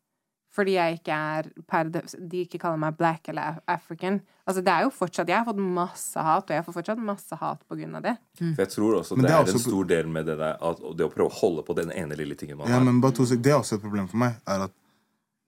[0.56, 4.21] Fordi jeg ikke er per De ikke kaller meg black eller African.
[4.47, 7.36] Altså, det er jo fortsatt Jeg har fått masse hat, og jeg får fortsatt masse
[7.41, 8.13] hat på grunn av det.
[8.39, 10.80] For jeg tror også det, det er er en stor del med det der at,
[10.95, 12.86] det å prøve å holde på den ene lille tingen man Ja, har.
[12.88, 14.38] men bare to sek- Det er også et problem for meg.
[14.47, 14.71] Er at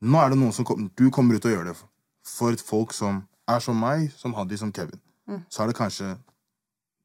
[0.03, 1.77] nå er det noen som kom, Du kommer ut og gjør det
[2.27, 4.99] for et folk som er som meg, som Haddy, som Kevin.
[5.47, 6.17] Så er det kanskje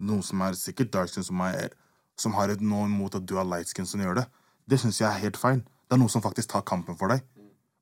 [0.03, 1.73] noen som er sikkert dark skin som er-
[2.19, 4.27] som har et noe imot at du er light skin som gjør det.
[4.69, 5.63] Det syns jeg er helt feil.
[5.89, 7.23] Det er noen som faktisk tar kampen for deg.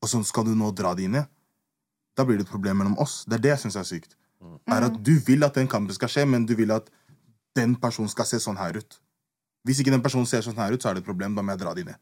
[0.02, 1.24] Og så skal du nå dra det inn i.
[2.16, 3.24] Da blir det et problem mellom oss.
[3.24, 4.14] Det er det jeg syns er sykt.
[4.68, 6.88] Er at Du vil at den kampen skal skje, men du vil at
[7.54, 8.98] den personen skal se sånn her ut.
[9.66, 11.34] Hvis ikke den personen ser sånn her ut, så er det et problem.
[11.34, 11.98] Da må jeg dra det inn i.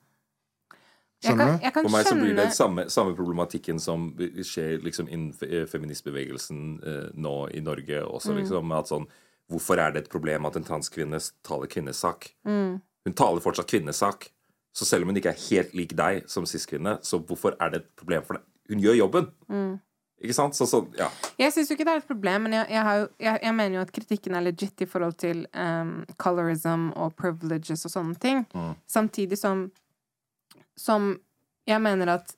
[1.24, 1.70] Skjønner du?
[1.82, 7.08] For meg så blir det samme, samme problematikken som skjer liksom innen eh, feministbevegelsen eh,
[7.18, 8.70] nå i Norge også, liksom.
[8.78, 9.08] At sånn,
[9.48, 12.30] hvorfor er det et problem at en transkvinne taler kvinnesak?
[12.48, 12.78] Mm.
[13.08, 14.30] Hun taler fortsatt kvinnesak.
[14.76, 17.82] Så selv om hun ikke er helt lik deg som cis-kvinne, så hvorfor er det
[17.82, 18.44] et problem for deg?
[18.68, 19.30] Hun gjør jobben.
[20.18, 20.56] Ikke sant?
[20.58, 21.08] Så så, ja.
[21.38, 23.78] Jeg syns jo ikke det er et problem, men jeg, jeg, har jeg, jeg mener
[23.78, 28.44] jo at kritikken er legit i forhold til um, colorism og privileges og sånne ting.
[28.86, 29.70] Samtidig som
[30.78, 31.16] Som
[31.66, 32.36] jeg mener at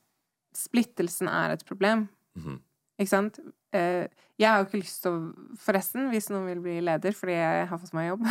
[0.57, 2.09] splittelsen er et problem.
[2.99, 3.40] Ikke sant?
[3.76, 4.06] Eh,
[4.40, 7.66] jeg har jo ikke lyst til å Forresten, hvis noen vil bli leder, fordi jeg
[7.68, 8.24] har fått meg jobb,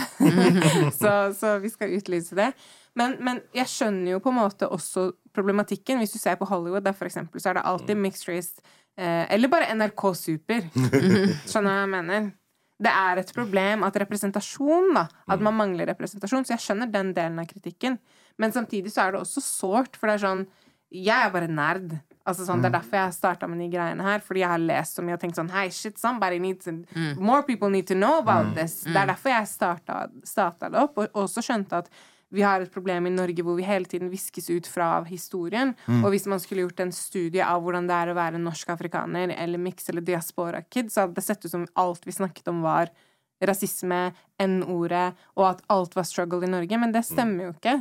[1.02, 2.50] så, så vi skal utlyse det.
[2.98, 6.02] Men, men jeg skjønner jo på en måte også problematikken.
[6.02, 8.66] Hvis du ser på Hollywood, der for eksempel, så er det alltid mixed race.
[8.98, 10.66] Eh, eller bare NRK Super.
[11.50, 12.32] Skjønner du hva jeg mener?
[12.80, 15.06] Det er et problem at representasjon, da.
[15.30, 16.46] At man mangler representasjon.
[16.48, 18.00] Så jeg skjønner den delen av kritikken.
[18.40, 20.46] Men samtidig så er det også sårt, for det er sånn
[20.90, 22.00] Jeg er bare nerd.
[22.30, 24.22] Altså sånn, Det er derfor jeg starta med de greiene her.
[24.26, 26.78] Fordi jeg har lest så mye og tenkt sånn Hei, shit, somebody needs to,
[27.18, 28.84] More people need to know about this.
[28.88, 30.98] Det er derfor jeg starta, starta det opp.
[31.02, 31.92] Og også skjønte at
[32.30, 35.74] vi har et problem i Norge hvor vi hele tiden viskes ut fra historien.
[36.04, 39.34] Og hvis man skulle gjort en studie av hvordan det er å være norsk afrikaner
[39.34, 42.94] eller mix eller diaspora-kid, så hadde det sett ut som alt vi snakket om, var
[43.42, 44.12] rasisme,
[44.44, 46.78] N-ordet, og at alt var struggle i Norge.
[46.78, 47.80] Men det stemmer jo ikke.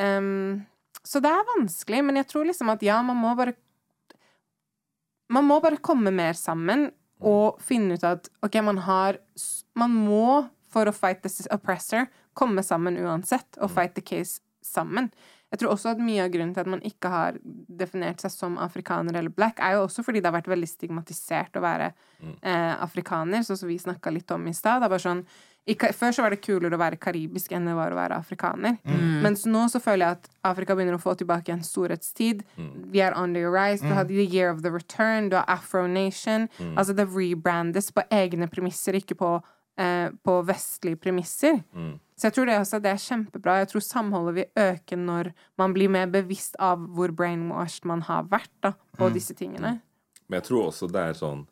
[0.00, 0.64] Um,
[1.04, 3.56] så det er vanskelig, men jeg tror liksom at ja, man må bare
[5.34, 6.88] Man må bare komme mer sammen
[7.24, 9.18] og finne ut at OK, man har
[9.74, 15.08] Man må, for å fight this oppressor, komme sammen uansett, og fight the case sammen.
[15.54, 17.36] Jeg tror også at mye av grunnen til at man ikke har
[17.78, 21.58] definert seg som afrikaner eller black, er jo også fordi det har vært veldig stigmatisert
[21.58, 21.92] å være
[22.42, 24.82] eh, afrikaner, sånn som vi snakka litt om i stad.
[24.82, 25.22] Det er bare sånn
[25.66, 28.76] i, Før så var det kulere å være karibisk enn det var å være afrikaner.
[28.84, 29.22] Mm.
[29.24, 32.42] Mens nå så føler jeg at Afrika begynner å få tilbake en storhetstid.
[32.58, 32.90] Mm.
[32.92, 33.80] Vi er on the rise.
[33.80, 36.48] Du har The Year of the Return, du har Afro Nation.
[36.58, 36.74] Mm.
[36.76, 39.30] Altså det rebrandes på egne premisser, ikke på,
[39.80, 41.62] eh, på vestlige premisser.
[41.72, 41.94] Mm.
[42.14, 43.56] Så jeg tror det også det er kjempebra.
[43.64, 48.28] Jeg tror samholdet vil øke når man blir mer bevisst av hvor brainwashed man har
[48.30, 49.12] vært da, på Mm.
[49.16, 49.80] disse tingene.
[50.28, 51.46] Men jeg tror også det er sånn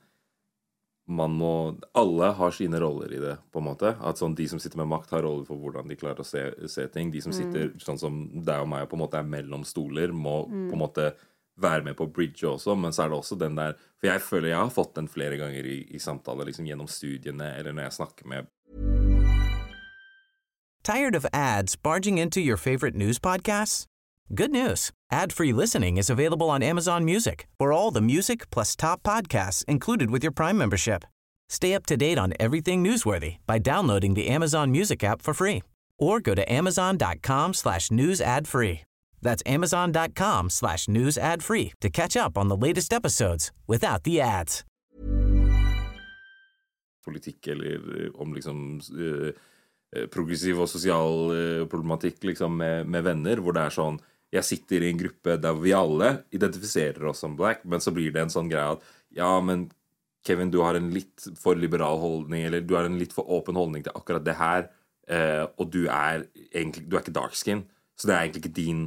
[1.08, 3.94] man må Alle har sine roller i det, på en måte.
[4.00, 6.44] At sånn, De som sitter med makt, har roller for hvordan de klarer å se,
[6.70, 7.10] se ting.
[7.10, 10.44] De som sitter sånn som deg og meg på en måte er mellom stoler, må
[10.46, 11.12] på en måte
[11.60, 12.76] være med på bridge også.
[12.78, 15.36] Men så er det også den der For jeg føler jeg har fått den flere
[15.36, 18.50] ganger i, i samtaler liksom gjennom studiene, eller når jeg snakker med
[20.82, 23.86] Tired of ads barging into your favorite news podcasts?
[24.30, 24.90] Good news.
[25.10, 30.10] Ad-free listening is available on Amazon Music for all the music plus top podcasts included
[30.10, 31.04] with your Prime membership.
[31.48, 35.62] Stay up to date on everything newsworthy by downloading the Amazon Music app for free
[35.98, 38.80] or go to amazon.com slash news ad free.
[39.20, 44.20] That's amazon.com slash news ad free to catch up on the latest episodes without the
[44.20, 44.64] ads.
[47.04, 49.32] politikk, eller eh, om liksom eh,
[49.96, 53.74] eh, progressiv og sosial eh, problematikk liksom med, med venner, hvor det er
[54.32, 58.14] Jeg sitter i en gruppe der vi alle identifiserer oss som black, men så blir
[58.14, 59.66] det en sånn greie at ja, men
[60.26, 63.58] Kevin, du har en litt for liberal holdning, eller du har en litt for åpen
[63.58, 64.68] holdning til akkurat det her,
[65.10, 67.66] eh, og du er egentlig Du er ikke dark skin,
[67.98, 68.84] så det er egentlig ikke din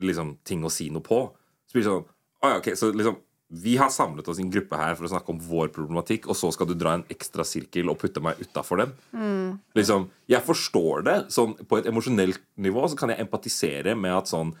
[0.00, 1.24] liksom, ting å si noe på.
[1.66, 2.06] Så blir det sånn
[2.38, 5.10] «Å ja, ok, så liksom vi har samlet oss i en gruppe her for å
[5.10, 8.40] snakke om vår problematikk, og så skal du dra en ekstra sirkel og putte meg
[8.44, 8.90] utafor den.
[9.78, 11.14] Liksom, jeg forstår det.
[11.32, 14.52] Sånn, på et emosjonelt nivå så kan jeg empatisere med at sånn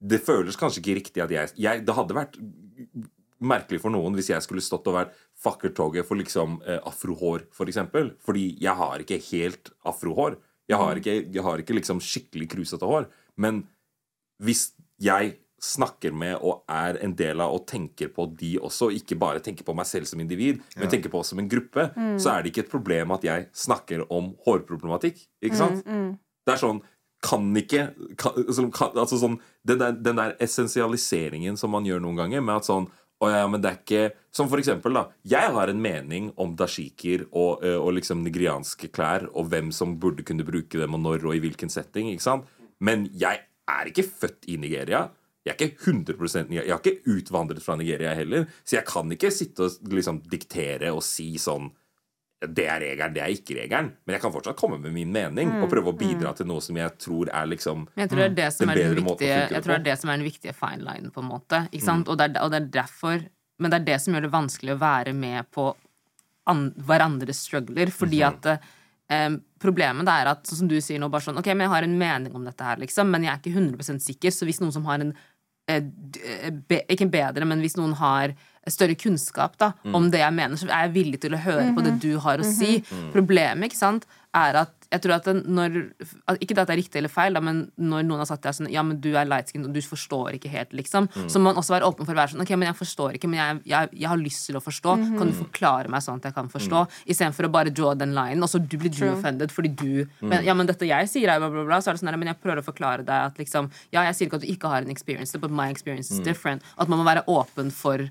[0.00, 2.34] Det føles kanskje ikke riktig at jeg, jeg Det hadde vært
[3.36, 7.68] merkelig for noen hvis jeg skulle stått og vært fucker-toget for liksom eh, afrohår, for
[7.68, 8.14] eksempel.
[8.24, 10.38] Fordi jeg har ikke helt afrohår.
[10.68, 13.10] Jeg har ikke, jeg har ikke liksom skikkelig krusete hår.
[13.40, 13.64] Men
[14.42, 14.70] hvis
[15.02, 19.40] jeg snakker med og er en del av og tenker på de også, ikke bare
[19.44, 21.88] tenker på meg selv som individ, men tenker på oss som en gruppe,
[22.20, 25.22] så er det ikke et problem at jeg snakker om hårproblematikk.
[25.40, 25.80] Ikke sant?
[26.46, 26.82] Det er sånn
[27.26, 27.88] kan ikke
[28.30, 32.60] altså, kan, altså sånn, den, der, den der essensialiseringen som man gjør noen ganger, med
[32.60, 32.88] at sånn
[33.24, 34.00] å ja, men det er ikke
[34.36, 35.06] Som for eksempel, da.
[35.24, 40.26] Jeg har en mening om dashikir og, og liksom nigerianske klær, og hvem som burde
[40.28, 42.10] kunne bruke dem, og når og i hvilken setting.
[42.12, 42.50] ikke sant?
[42.84, 45.06] Men jeg er ikke født i Nigeria.
[45.46, 46.66] Jeg er ikke 100 Nigeria.
[46.66, 48.44] Jeg har ikke utvandret fra Nigeria heller.
[48.60, 51.70] Så jeg kan ikke sitte og liksom diktere og si sånn
[52.36, 53.88] det er regelen, det er ikke regelen.
[54.04, 56.76] Men jeg kan fortsatt komme med min mening og prøve å bidra til noe som
[56.76, 59.64] jeg tror er liksom jeg tror det er det som Den er den viktige, jeg
[59.64, 61.62] tror det er det som er den viktige fine line, på en måte.
[61.70, 62.10] Ikke sant?
[62.12, 63.24] Og, det er, og det er derfor
[63.56, 65.70] Men det er det som gjør det vanskelig å være med på
[66.52, 69.30] an, hverandres struggler, fordi at eh,
[69.62, 71.96] Problemet er at, sånn som du sier nå, bare sånn Ok, men jeg har en
[72.04, 74.84] mening om dette her, liksom, men jeg er ikke 100 sikker, så hvis noen som
[74.90, 75.16] har en
[75.66, 80.88] Ikke bedre, men hvis noen har større kunnskap da, om det jeg mener, så er
[80.88, 82.80] jeg villig til å høre på det du har å si.
[83.14, 85.76] Problemet ikke sant, er at jeg tror at når,
[86.38, 88.68] Ikke at det er riktig eller feil, da, men når noen har sagt deg sånn
[88.72, 91.60] Ja, men du er light skin, og du forstår ikke helt, liksom, så må man
[91.60, 93.90] også være åpen for å være sånn Ok, men jeg forstår ikke, men jeg, jeg,
[94.02, 94.96] jeg har lyst til å forstå.
[95.18, 96.82] Kan du forklare meg sånn at jeg kan forstå?
[97.14, 100.44] Istedenfor å bare draw den line, og så du blir du offended fordi du men,
[100.46, 101.80] Ja, men dette jeg sier, er bla, bla, bla.
[101.82, 104.18] Så er det sånn her, men jeg prøver å forklare deg at liksom Ja, jeg
[104.18, 106.62] sier ikke at du ikke har en experience, but my experience is different.
[106.78, 108.06] At man må være åpen for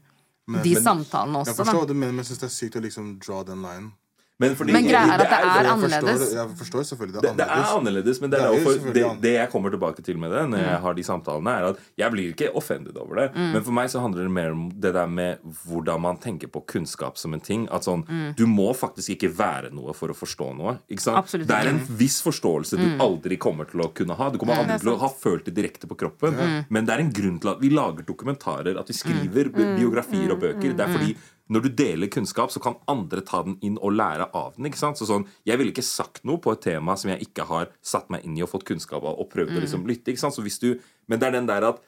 [0.45, 3.15] de samtalene Jeg forstår hva du mener, men jeg syns det er sykt å liksom
[3.23, 3.93] draw den line.
[4.37, 6.19] Men, fordi, Men greia er at det er Jeg annerledes.
[6.19, 8.63] forstår, jeg forstår selvfølgelig det er er det er annerledes, men det, Det er er
[8.65, 11.63] for, det, det jeg kommer tilbake til med det, når jeg har de samtalene, er
[11.69, 13.27] at jeg blir ikke offended over det.
[13.35, 16.65] Men for meg så handler det mer om det der med hvordan man tenker på
[16.67, 17.63] kunnskap som en ting.
[17.71, 18.03] At sånn,
[18.35, 20.79] Du må faktisk ikke være noe for å forstå noe.
[20.91, 21.17] Ikke sant?
[21.17, 24.29] Absolutt det er en viss forståelse du aldri kommer til å kunne ha.
[24.29, 26.35] Du kommer aldri er til å ha følt det direkte på kroppen.
[26.69, 30.31] Men det er en grunn til at vi lager dokumentarer, at vi skriver bi- biografier
[30.35, 30.75] og bøker.
[30.75, 31.15] Det er fordi
[31.49, 34.65] når du deler kunnskap, så kan andre ta den inn og lære av den.
[34.65, 34.97] ikke sant?
[34.97, 38.09] Så sånn, Jeg ville ikke sagt noe på et tema som jeg ikke har satt
[38.09, 40.09] meg inn i og fått kunnskap av og prøvd å liksom lytte.
[40.09, 40.33] ikke sant?
[40.33, 41.81] Så hvis du, Men det er den der at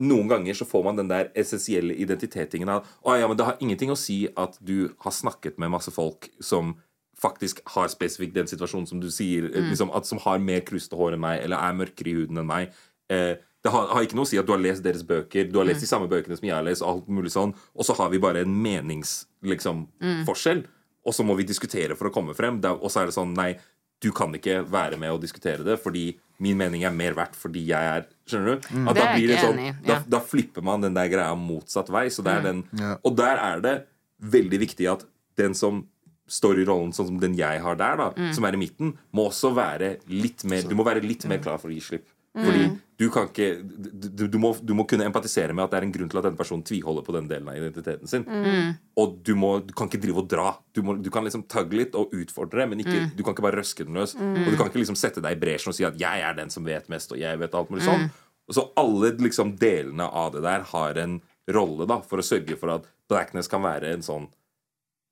[0.00, 3.56] noen ganger så får man den der essensielle identitetingen av å ja, men det har
[3.60, 6.74] ingenting å si at du har snakket med masse folk som
[7.16, 11.16] faktisk har spesifikt den situasjonen som du sier, liksom, at som har mer krusete hår
[11.16, 12.74] enn meg, eller er mørkere i huden enn meg.
[13.08, 15.58] Eh, det har, har ikke noe å si at du har lest deres bøker, du
[15.58, 18.12] har lest de samme bøkene som jeg har lest, alt mulig sånn, og så har
[18.12, 20.66] vi bare en meningsforskjell, liksom, mm.
[21.06, 22.60] og så må vi diskutere for å komme frem.
[22.62, 23.56] Er- Og så er det sånn, nei,
[24.02, 27.62] du kan ikke være med og diskutere det, fordi min mening er mer verdt fordi
[27.70, 28.66] jeg er Skjønner du?
[28.90, 32.08] At da blir det sånn, da, da flipper man den der greia motsatt vei.
[32.12, 32.64] Så det er den.
[33.06, 33.74] Og der er det
[34.20, 35.04] veldig viktig at
[35.38, 35.84] den som
[36.28, 38.32] står i rollen sånn som den jeg har der, da, Mm.
[38.34, 41.56] som er i midten, må også være litt mer Du må være litt mer klar
[41.62, 42.06] for å gi slipp.
[42.36, 42.74] Fordi Mm.
[43.00, 45.92] du kan ikke du, du, må, du må kunne empatisere med at det er en
[45.94, 48.24] grunn til at denne personen tviholder på den delen av identiteten sin.
[48.28, 48.74] Mm.
[49.00, 50.50] Og du, må, du kan ikke drive og dra.
[50.76, 53.10] Du, må, du kan liksom tagge litt og utfordre, men ikke, Mm.
[53.16, 54.14] du kan ikke bare røske den løs.
[54.14, 56.50] Og du kan ikke liksom sette deg i bresjen og si at 'jeg er den
[56.50, 58.10] som vet mest', og 'jeg vet alt mulig sånn'.
[58.52, 62.68] Så alle liksom delene av det der har en rolle da for å sørge for
[62.70, 64.28] at blackness kan være en sånn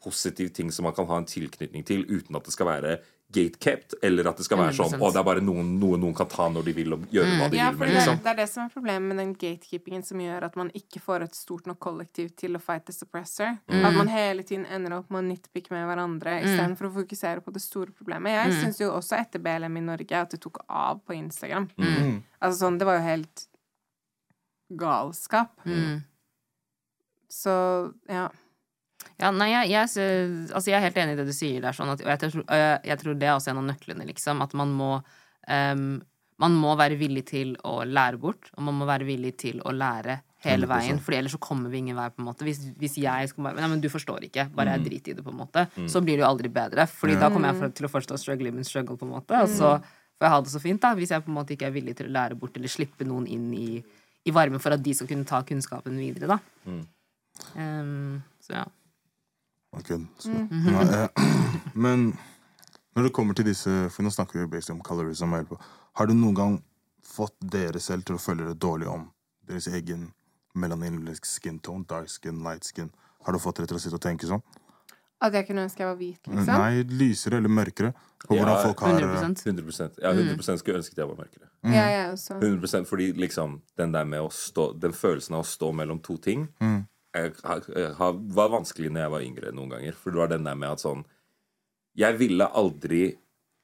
[0.05, 2.99] positiv ting som man kan ha en tilknytning til uten at det skal være
[3.35, 5.01] gatekept, eller at det skal være sånn 100%.
[5.03, 7.49] å, det er bare noen, noe noen kan ta når de vil, og gjøre hva
[7.51, 8.19] de Ja, vil med, det, liksom.
[8.23, 11.25] det er det som er problemet med den gatekeepingen som gjør at man ikke får
[11.27, 13.57] et stort nok kollektiv til å fight the suppressor.
[13.67, 17.55] At man hele tiden ender opp med å nitpikke med hverandre istedenfor å fokusere på
[17.57, 18.37] det store problemet.
[18.37, 21.71] Jeg syns jo også etter BLM i Norge at det tok av på Instagram.
[22.39, 23.47] Altså sånn, det var jo helt
[24.79, 25.59] galskap.
[27.35, 27.53] Så
[28.09, 28.29] ja.
[29.21, 30.09] Ja, nei, jeg, jeg,
[30.51, 32.43] altså jeg er helt enig i det du sier der, sånn at, og jeg tror,
[32.51, 34.43] jeg, jeg tror det er også en av nøklene, liksom.
[34.43, 36.03] At man må um,
[36.43, 39.71] Man må være villig til å lære bort, og man må være villig til å
[39.71, 40.73] lære hele 100%.
[40.73, 42.43] veien, for ellers så kommer vi ingen vei, på en måte.
[42.45, 45.23] Hvis, hvis jeg skal bare Nei, men du forstår ikke, bare jeg driter i det,
[45.25, 45.63] på en måte.
[45.89, 48.67] Så blir det jo aldri bedre, Fordi da kommer jeg til å forstå struggle min
[48.67, 49.39] struggle, på en måte.
[49.47, 49.71] Og så
[50.19, 51.95] får jeg ha det så fint, da, hvis jeg på en måte ikke er villig
[52.03, 53.79] til å lære bort, eller slippe noen inn i,
[54.27, 56.39] i varmen for at de skal kunne ta kunnskapen videre, da.
[57.63, 58.65] Ehm, så ja.
[59.79, 59.91] Ok,
[60.23, 61.09] så, nei, eh,
[61.87, 62.13] men
[62.95, 65.35] når det kommer til disse For nå snakker vi basically om colorism.
[65.99, 66.59] Har du noen gang
[67.05, 69.09] fått dere selv til å føle dere dårlig om
[69.47, 70.13] deres egen
[70.55, 72.91] melaninsk skin tone, dark skin, light skin?
[73.27, 74.43] Har du fått dere til å sitte og tenke sånn?
[75.25, 76.59] At jeg kunne ønske jeg var hvit, liksom.
[76.59, 77.93] Nei, lysere eller mørkere?
[78.27, 81.49] På hvordan Ja, folk har eh, 100 100 Ja, 100% skulle ønsket jeg var mørkere.
[81.65, 82.37] Ja, jeg også.
[82.43, 86.17] 100% Fordi liksom den der med å stå Den følelsen av å stå mellom to
[86.19, 86.85] ting har-
[87.15, 89.99] var vanskelig når jeg var yngre noen ganger.
[89.99, 91.05] For det var den der med at sånn
[91.95, 93.05] Jeg ville aldri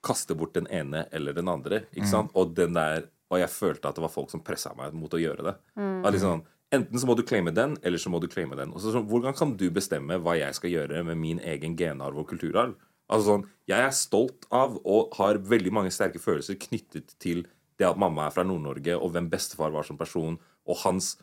[0.06, 1.84] kaste bort den ene eller den andre.
[1.92, 2.30] Ikke sant?
[2.34, 5.20] Og den der Og jeg følte at det var folk som pressa meg mot å
[5.20, 5.56] gjøre det.
[5.78, 8.70] At liksom, Enten så må du claime den, eller så må du claime den.
[8.70, 12.18] Og så sånn, Hvordan kan du bestemme hva jeg skal gjøre med min egen genarv
[12.22, 12.76] og kulturarv?
[13.10, 17.46] Altså sånn, Jeg er stolt av og har veldig mange sterke følelser knyttet til
[17.78, 21.16] det at mamma er fra Nord-Norge, og hvem bestefar var som person, og hans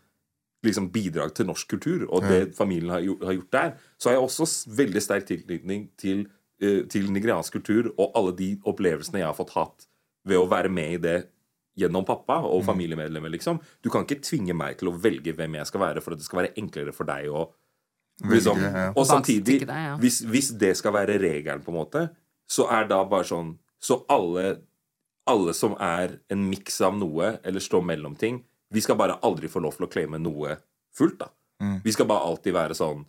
[0.66, 3.72] liksom bidrag til norsk kultur, og det familien har gjort, har gjort der.
[3.98, 6.26] Så har jeg også veldig sterk tilknytning til,
[6.64, 9.88] uh, til nigeriansk kultur og alle de opplevelsene jeg har fått hatt
[10.28, 11.18] ved å være med i det
[11.78, 13.60] gjennom pappa og familiemedlemmer, liksom.
[13.86, 16.26] Du kan ikke tvinge meg til å velge hvem jeg skal være, for at det
[16.26, 17.44] skal være enklere for deg å
[18.26, 18.64] liksom,
[18.96, 19.94] Og samtidig, ja.
[20.02, 22.08] hvis, hvis det skal være regelen, på en måte,
[22.50, 24.56] så er da bare sånn Så alle,
[25.30, 28.42] alle som er en miks av noe, eller står mellom ting,
[28.74, 30.58] vi skal bare aldri få lov til å claime noe
[30.98, 31.32] fullt, da.
[31.84, 33.06] Vi skal bare alltid være sånn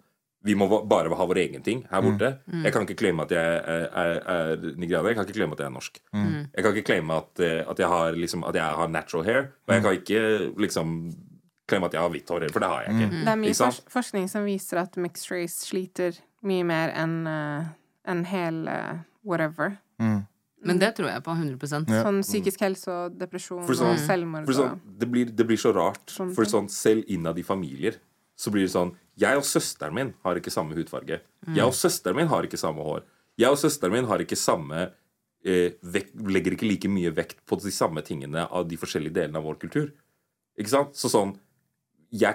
[0.46, 2.28] vi må bare ha vår egen ting her borte.
[2.62, 5.10] Jeg kan ikke claime at jeg er, er, er nigerianer.
[5.10, 5.98] Jeg kan ikke claime at jeg er norsk.
[6.14, 9.48] Jeg kan ikke claime at, eh, at, jeg har, liksom, at jeg har natural hair.
[9.66, 10.22] Og jeg kan ikke
[10.62, 10.94] liksom
[11.68, 13.10] claime at jeg har hvitt hår, for det har jeg ikke.
[13.16, 17.68] Det er mye for forskning som viser at mixed race sliter mye mer enn uh,
[18.08, 19.74] en hel uh, whatever.
[20.66, 24.48] Men det tror jeg på 100 Sånn psykisk helse og depresjon For sånn- og selvmord
[24.48, 26.02] For sånn, det, blir, det blir så rart.
[26.10, 28.00] Sånn For sånn, selv innad i familier
[28.38, 31.20] så blir det sånn Jeg og søsteren min har ikke samme hudfarge.
[31.46, 33.02] Jeg og søsteren min har ikke samme hår.
[33.38, 34.92] Jeg og søsteren min har ikke samme
[35.44, 39.38] eh, vekt, legger ikke like mye vekt på de samme tingene av de forskjellige delene
[39.38, 39.90] av vår kultur.
[40.58, 40.94] Ikke sant?
[40.98, 41.34] Så sånn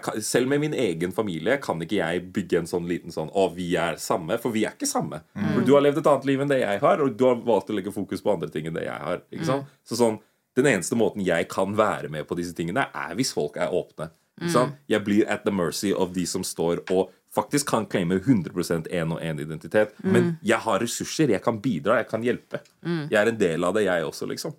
[0.03, 3.47] kan, Selv med min egen familie kan ikke jeg bygge en sånn liten sånn Å,
[3.55, 4.38] vi er samme.
[4.41, 5.23] For vi er ikke samme.
[5.33, 7.71] For du har levd et annet liv enn det jeg har, og du har valgt
[7.73, 9.23] å legge fokus på andre ting enn det jeg har.
[9.43, 9.65] Sant?
[9.83, 10.19] Så sånn
[10.55, 14.12] Den eneste måten jeg kan være med på disse tingene, er hvis folk er åpne.
[14.53, 14.75] Sant?
[14.88, 19.12] Jeg blir at the mercy of de som står og faktisk kan claime 100% én
[19.15, 19.95] og én identitet.
[20.03, 22.62] Men jeg har ressurser, jeg kan bidra, jeg kan hjelpe.
[23.09, 24.53] Jeg er en del av det, jeg også, liksom.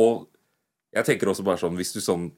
[0.00, 0.26] Og
[0.94, 2.30] jeg tenker også bare sånn Hvis du sånn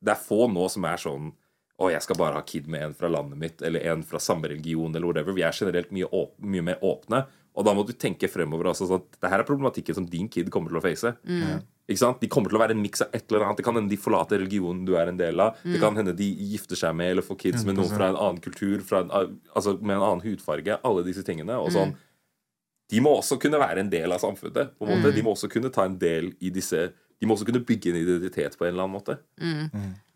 [0.00, 1.32] Det er få nå som er sånn
[1.80, 4.50] å, jeg skal bare ha kid med en fra landet mitt, eller en fra samme
[4.50, 5.32] religion, eller whatever.
[5.32, 7.22] Vi er generelt mye, åp mye mer åpne.
[7.56, 10.28] Og da må du tenke fremover altså sånn at det her er problematikken som din
[10.28, 11.14] kid kommer til å face.
[11.90, 12.20] Ikke sant?
[12.20, 13.56] De kommer til å være en miks av et eller annet.
[13.58, 15.56] Det kan hende de forlater religionen du er en del av.
[15.64, 18.40] Det kan hende de gifter seg med eller får kids med noen fra en annen
[18.44, 19.10] kultur, fra en,
[19.56, 20.76] altså med en annen hudfarge.
[20.86, 21.56] Alle disse tingene.
[21.58, 21.96] Og sånn.
[22.90, 24.76] De må også kunne være en del av samfunnet.
[24.78, 25.14] på en måte.
[25.16, 27.98] De må også kunne ta en del i disse De må også kunne bygge en
[28.00, 29.18] identitet på en eller annen måte.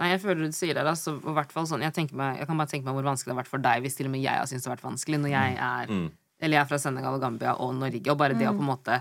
[0.01, 0.87] Nei, jeg føler du sier det.
[0.89, 3.65] Altså, sånn, jeg, meg, jeg kan bare tenke meg hvor vanskelig det har vært for
[3.65, 5.93] deg hvis til og med jeg har syntes det har vært vanskelig når jeg er
[6.41, 8.71] Eller jeg er fra Senegal og Gambia og Norge, og bare det å på en
[8.73, 9.01] måte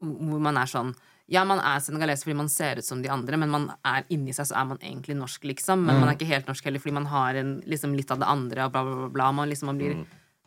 [0.00, 0.94] Hvor man er sånn
[1.32, 4.34] ja, man er senegalese fordi man ser ut som de andre, men man er inni
[4.36, 5.84] seg så er man egentlig norsk, liksom.
[5.86, 8.28] Men man er ikke helt norsk heller fordi man har en, liksom, litt av det
[8.28, 9.08] andre, og bla, bla, bla.
[9.14, 9.28] bla.
[9.38, 9.94] Man, liksom, man blir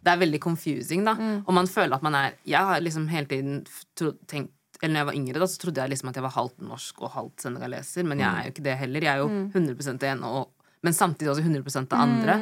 [0.06, 1.16] Det er veldig confusing, da.
[1.48, 3.64] Og man føler at man er Jeg har liksom hele tiden
[4.28, 4.52] tenkt
[4.82, 7.02] eller når jeg var yngre, da, så trodde jeg liksom at jeg var halvt norsk
[7.06, 9.08] og halvt senegaleser, men jeg er jo ikke det heller.
[9.08, 12.38] Jeg er jo 100 det ene, og, men samtidig også 100 det andre.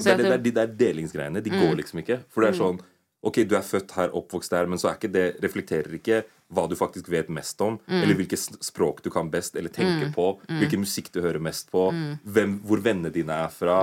[0.00, 1.42] Så jeg det, er de der delingsgreiene.
[1.44, 2.22] De går liksom ikke.
[2.30, 2.82] For det er sånn
[3.20, 6.22] Ok, du er født her, oppvokst der, men så er ikke det reflekterer ikke
[6.56, 10.30] hva du faktisk vet mest om, eller hvilke språk du kan best, eller tenker på,
[10.48, 11.90] hvilken musikk du hører mest på,
[12.24, 13.82] hvem, hvor vennene dine er fra,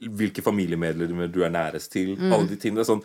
[0.00, 2.16] hvilke familiemedlemmer du er nærest til.
[2.16, 2.80] Alle de tingene.
[2.80, 3.04] Det er sånn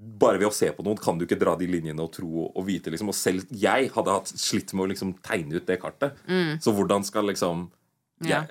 [0.00, 2.64] bare ved å se på noen kan du ikke dra de linjene og tro og
[2.66, 2.90] vite.
[2.92, 6.16] liksom Og selv jeg hadde hatt slitt med å liksom tegne ut det kartet.
[6.60, 7.68] Så hvordan skal liksom
[8.22, 8.42] Ja.
[8.42, 8.50] jeg,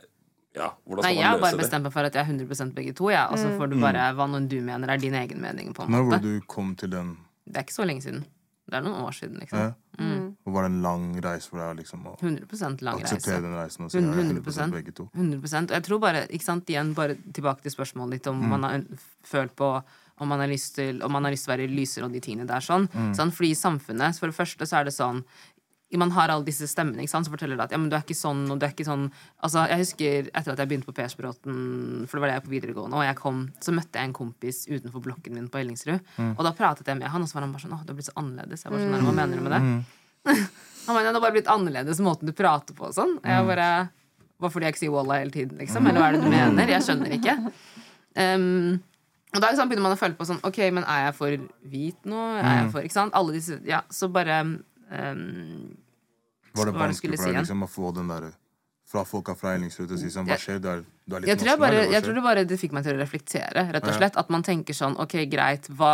[0.56, 2.94] ja, hvordan nei, skal jeg har bare bestemt meg for at jeg er 100 begge
[2.96, 3.28] to, Ja.
[3.30, 5.92] Og så får du bare hva noen du mener er din egen mening, på en
[5.92, 6.22] Når var måte.
[6.22, 8.26] det du kom til den Det er ikke så lenge siden.
[8.70, 9.58] Det er noen år siden, liksom.
[9.60, 9.74] ja?
[10.46, 13.42] Og var det en lang reise for deg liksom, å 100 lang reise.
[13.42, 14.72] den reisen og si jeg er 100 100%.
[14.72, 15.10] begge to?
[15.16, 18.64] 100 Og jeg tror bare, ikke sant, igjen bare tilbake til spørsmålet ditt om man
[18.64, 18.86] har
[19.24, 19.84] følt på
[20.20, 22.20] om man har lyst til Om man har lyst til å være lysere og de
[22.24, 22.90] tingene der sånn.
[23.16, 23.32] sånn.
[23.36, 25.24] Fordi i samfunnet, for det første, så er det sånn
[25.98, 28.04] man har alle disse stemmene ikke sant, som forteller deg at ja, men du er
[28.04, 29.08] ikke sånn, og du er ikke sånn
[29.42, 32.52] Altså, Jeg husker etter at jeg begynte på Persbråten, for det var det jeg på
[32.54, 35.98] videregående, og jeg kom, så møtte jeg en kompis utenfor blokken min på Ellingsrud,
[36.36, 37.98] og da pratet jeg med han, og så var han bare sånn Å, du har
[37.98, 38.66] blitt så annerledes.
[38.68, 39.64] Jeg var sånn, Hva mener du med det?
[40.90, 43.18] Han mener, det har bare blitt annerledes måten du prater på og sånn.
[43.26, 43.68] Jeg bare
[44.40, 45.86] Bare fordi jeg ikke sier walla hele tiden, liksom?
[45.90, 46.70] Eller hva er det du mener?
[46.72, 47.36] Jeg skjønner ikke.
[48.20, 48.82] Um,
[49.30, 52.08] og da liksom begynner man å føle på sånn Ok, men er jeg for hvit
[52.10, 52.22] nå?
[52.40, 53.14] Er jeg for Ikke sant?
[53.18, 54.56] Alle disse Ja, så bare um,
[54.90, 58.32] Var det Hva var det vanskelig for deg liksom, å få den der
[58.90, 60.58] fra folka fra Ellingsrud og si sånn Hva skjer?
[60.64, 62.74] Du er, du er litt jeg tror, jeg, bare, jeg tror det bare det fikk
[62.74, 64.18] meg til å reflektere, rett og slett.
[64.18, 65.94] At man tenker sånn Ok, greit, hva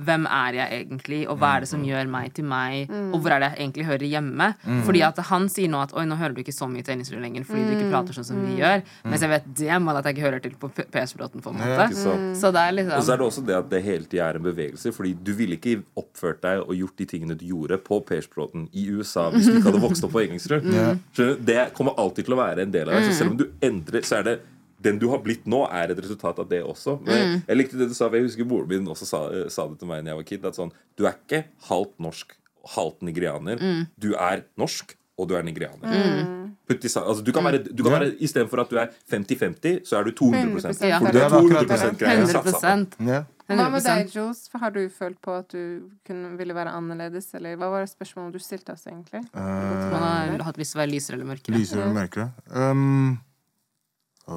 [0.00, 3.34] hvem er jeg egentlig, og hva er det som gjør meg til meg, og hvor
[3.34, 4.46] er det jeg egentlig hører hjemme?
[4.86, 7.20] Fordi at han sier nå at oi, nå hører du ikke så mye til Ellingsrud
[7.20, 8.80] lenger fordi du ikke prater sånn som vi gjør.
[9.04, 11.88] Mens jeg vet det well at jeg ikke hører til på PS-bråten, på en måte.
[11.98, 12.38] Sant?
[12.40, 14.40] Så det er liksom Og så er det også det at det hele tida er
[14.40, 14.94] en bevegelse.
[14.96, 18.88] Fordi du ville ikke oppført deg og gjort de tingene du gjorde på Persbråten i
[18.96, 20.64] USA hvis du ikke hadde vokst opp på Engelstrud.
[20.72, 21.04] Mm.
[21.44, 23.10] Det kommer alltid til å være en del av deg.
[23.10, 24.38] Så selv om du endrer, så er det
[24.82, 26.98] den du har blitt nå, er et resultat av det også.
[27.06, 29.78] Men Jeg likte det du sa, for jeg husker moren min også sa, sa det
[29.82, 30.44] til meg da jeg var kid.
[30.50, 32.34] At sånn, du er ikke halvt norsk,
[32.76, 33.62] halvt nigerianer.
[33.98, 36.48] Du er norsk, og du er nigerianer.
[36.68, 37.98] Putt i altså, du kan være, du kan Ja.
[37.98, 40.98] være Istedenfor at du er 50-50, så er du 200 Ja.
[40.98, 41.98] For du Det er er 200 det.
[41.98, 43.26] greier satt 100 sammen.
[43.52, 44.48] Hva med deg, Jules?
[44.54, 47.34] Har du følt på at du kunne, ville være annerledes?
[47.34, 49.20] Eller hva var det spørsmålet du stilte oss, egentlig?
[49.34, 51.58] Man har hatt lyst til å være lysere eller mørkere.
[51.58, 52.30] Lysere eller mørkere?
[52.54, 53.18] Um,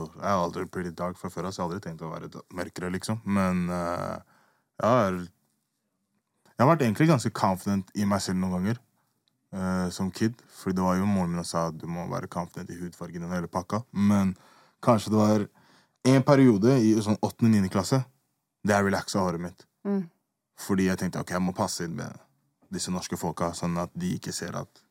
[0.04, 2.92] jeg har aldri pretty dark fra før, så jeg har aldri tenkt å være mørkere,
[2.96, 3.22] liksom.
[3.26, 4.18] Men uh,
[4.82, 5.24] jeg har
[6.56, 8.78] Jeg har vært egentlig ganske confident i meg selv noen ganger.
[9.56, 10.34] uh, som kid.
[10.50, 13.24] Fordi det var jo moren min som sa at du må være confident i hudfargen
[13.28, 13.84] og hele pakka.
[13.92, 14.36] Men
[14.84, 15.48] kanskje det var
[16.06, 17.70] en periode i sånn 8.-9.
[17.74, 18.04] klasse
[18.66, 19.66] der jeg relaxa håret mitt.
[19.86, 20.06] Mm.
[20.66, 22.22] Fordi jeg tenkte ok, jeg må passe inn med
[22.74, 24.82] disse norske folka, sånn at de ikke ser at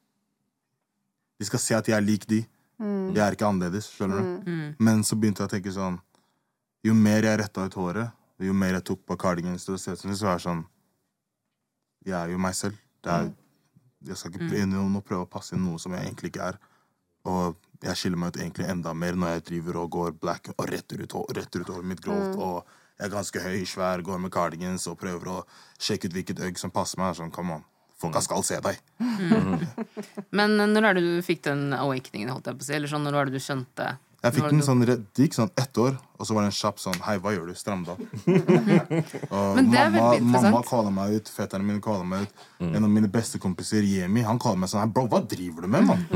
[1.34, 2.44] De skal se at jeg er lik de.
[2.82, 4.50] Jeg er ikke annerledes, skjønner du?
[4.50, 4.68] Mm.
[4.82, 6.00] Men så begynte jeg å tenke sånn
[6.84, 8.10] Jo mer jeg retta ut håret,
[8.42, 10.44] jo mer jeg tok på cardigans til å se ut som det, så er det
[10.44, 10.64] sånn
[12.04, 12.80] Jeg er jo meg selv.
[13.04, 13.30] Det er,
[14.10, 16.58] jeg skal ikke prøve, prøve å passe inn noe som jeg egentlig ikke er.
[17.30, 20.66] Og jeg skiller meg ut egentlig enda mer når jeg driver og går black og
[20.68, 22.36] retter ut, retter ut håret mitt grovt.
[22.36, 25.38] Og jeg er ganske høy, svær, går med cardigans og prøver å
[25.80, 27.16] sjekke ut hvilket øgg som passer meg.
[27.16, 27.64] Sånn, come on.
[28.00, 28.80] Folka skal se deg.
[30.34, 32.74] Men eh, når er det du fikk den awakeningen, holdt jeg på å si?
[32.76, 33.86] Eller sånn, når var det du skjønte
[34.24, 36.80] Jeg fikk den sånn, Det gikk sånn ett år, og så var det en kjapp
[36.82, 37.54] sånn Hei, hva gjør du?
[37.58, 38.04] Stram deg opp.
[39.34, 42.44] og Men det er mamma, mamma kaller meg ut, fetterne mine kaller meg ut.
[42.66, 45.70] En av mine beste kompiser, Jemi, han kaller meg sånn Hei, bro, hva driver du
[45.76, 46.06] med, mann?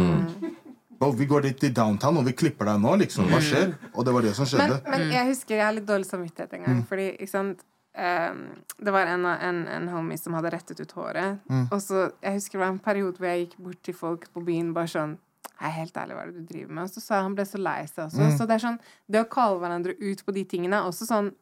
[0.99, 3.29] Bro, vi går dit til downtown, og vi klipper deg nå, liksom.
[3.31, 3.69] Hva skjer?
[3.93, 4.79] Og det var det som Men, skjedde.
[4.91, 6.81] men jeg husker jeg har litt dårlig samvittighet en gang.
[6.91, 7.63] Fordi, ikke sant
[7.99, 8.43] ehm,
[8.79, 11.39] Det var en, en, en homie som hadde rettet ut håret.
[11.71, 14.45] Og så, Jeg husker det var en periode hvor jeg gikk bort til folk på
[14.47, 15.17] byen bare sånn
[15.59, 16.85] Hei, helt ærlig, hva er det du driver med?
[16.87, 18.29] Og så sa han ble så lei seg også.
[18.39, 18.77] Så det er sånn
[19.11, 21.33] Det å kalle hverandre ut på de tingene er også sånn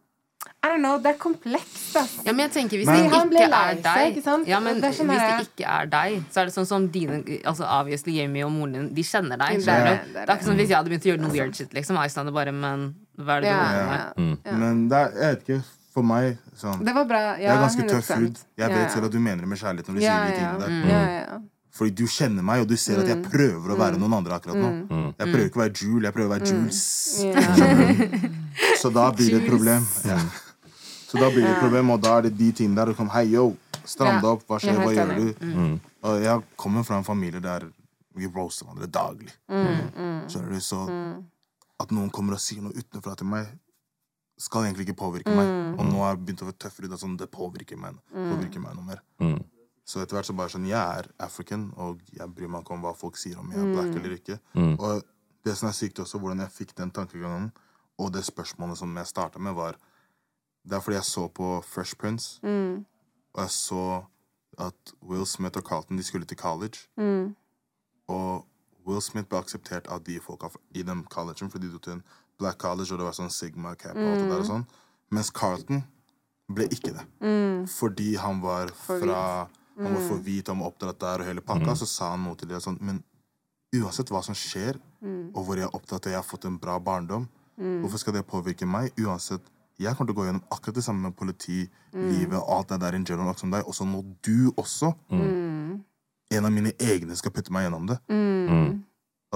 [0.63, 2.23] I don't know, det er komplekst, altså.
[2.25, 4.49] Ja, men jeg tenker Hvis Men- det ikke er seg, deg ikke sant?
[4.49, 6.89] Ja, men Det er sånn Hvis det ikke er deg, så er det sånn som
[6.89, 9.59] dine Altså obviously Jamie og moren din, de kjenner deg.
[9.65, 11.25] Det er det, det er Det er ikke sånn hvis jeg hadde begynt å gjøre
[11.27, 11.99] noe weird shit, liksom.
[12.05, 12.87] Iceland er bare Men
[13.19, 14.13] hva er det du Ja, ja,
[14.47, 14.57] ja.
[14.65, 15.63] Men det er, jeg vet ikke,
[15.97, 17.21] for meg sånn Det var bra.
[17.41, 18.25] Jeg Ja, er ganske tøff 100%.
[18.25, 18.41] hud.
[18.61, 20.35] Jeg vet Ja, selv at du mener det med kjærlighet når du ja, sier de
[20.37, 20.59] tingene ja.
[20.65, 20.75] der.
[20.75, 20.89] Mm.
[20.91, 21.39] ja, ja.
[21.77, 24.57] Fordi du kjenner meg, og du ser at jeg prøver å være noen andre akkurat
[24.57, 24.69] nå.
[25.19, 26.79] Jeg prøver ikke å være Jule, jeg prøver å være Jules.
[28.81, 29.85] Så da blir det et problem.
[30.09, 30.17] Ja.
[31.11, 32.95] Så da blir det et problem, og da er det de tingene der.
[32.95, 33.51] Og kom, Hei, yo,
[33.85, 34.47] stram deg opp.
[34.49, 34.73] Hva skjer?
[34.73, 35.77] Er Hva gjør du?
[36.07, 37.69] Og jeg kommer fra en familie der
[38.17, 39.33] vi roaster hverandre daglig.
[39.53, 40.81] Mm, er det Så
[41.77, 43.53] at noen kommer og sier noe utenfra til meg
[44.37, 45.51] skal egentlig ikke påvirke meg.
[45.79, 46.91] Og nå har jeg begynt å være tøffere.
[46.91, 49.03] Det, er sånn, det påvirker meg, påvirker meg noe mer.
[49.23, 49.39] Mm.
[49.87, 52.83] Så etter hvert så bare sånn, jeg er African, og jeg bryr meg ikke om
[52.83, 54.41] hva folk sier om jeg er black eller ikke.
[54.59, 54.75] Mm.
[54.75, 55.05] Og
[55.47, 57.53] det som er sykt også, hvordan jeg fikk den tankegangen,
[58.03, 59.79] og det spørsmålet som jeg starta med, var
[60.67, 64.03] Det er fordi jeg så på Fresh Prince, og jeg så
[64.59, 66.79] at Will Smith og Carlton de skulle til college.
[68.09, 68.47] Og
[68.87, 72.03] Will Smith ble akseptert av de folka i den collegen, fordi de dro til en
[72.39, 74.67] black college, og det var sånn Sigma cap og alt det der og sånn.
[75.11, 75.83] Mens Carlton
[76.53, 77.05] ble ikke det.
[77.69, 81.75] Fordi han var fra Han var for hvit, han var oppdratt der, og hele pakka.
[81.77, 83.03] Så sa han noe til dem sånn Men
[83.77, 84.79] uansett hva som skjer,
[85.35, 87.27] og hvor jeg er opptatt av at jeg har fått en bra barndom,
[87.83, 88.89] hvorfor skal det påvirke meg?
[88.99, 89.43] Uansett
[89.79, 92.79] jeg kommer til å gå gjennom akkurat det samme med politi, livet og alt det
[92.81, 93.67] der in general, som deg.
[93.69, 94.95] Og så må du også
[96.33, 97.99] En av mine egne skal putte meg gjennom det.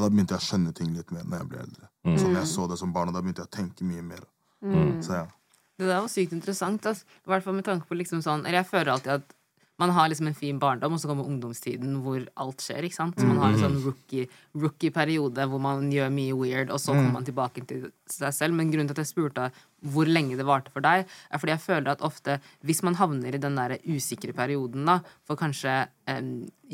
[0.01, 1.89] Og da begynte jeg å skjønne ting litt mer når jeg ble eldre.
[2.17, 4.23] Så når jeg så det som barn, og da begynte jeg å tenke mye mer.
[5.05, 5.27] Så ja.
[5.77, 6.87] Det der var sykt interessant.
[6.89, 7.05] altså.
[7.05, 9.37] I hvert fall med tanke på liksom sånn Eller jeg føler alltid at
[9.81, 12.85] man har liksom en fin barndom, og så kommer ungdomstiden hvor alt skjer.
[12.85, 13.17] ikke sant?
[13.17, 17.15] Så man har en sånn rookie- rookie-periode hvor man gjør mye weird, og så kommer
[17.17, 18.59] man tilbake til seg selv.
[18.59, 19.49] Men grunnen til at jeg spurte
[19.81, 22.37] hvor lenge det varte for deg, er fordi jeg føler at ofte
[22.69, 25.77] hvis man havner i den der usikre perioden, da, for kanskje
[26.13, 26.21] eh,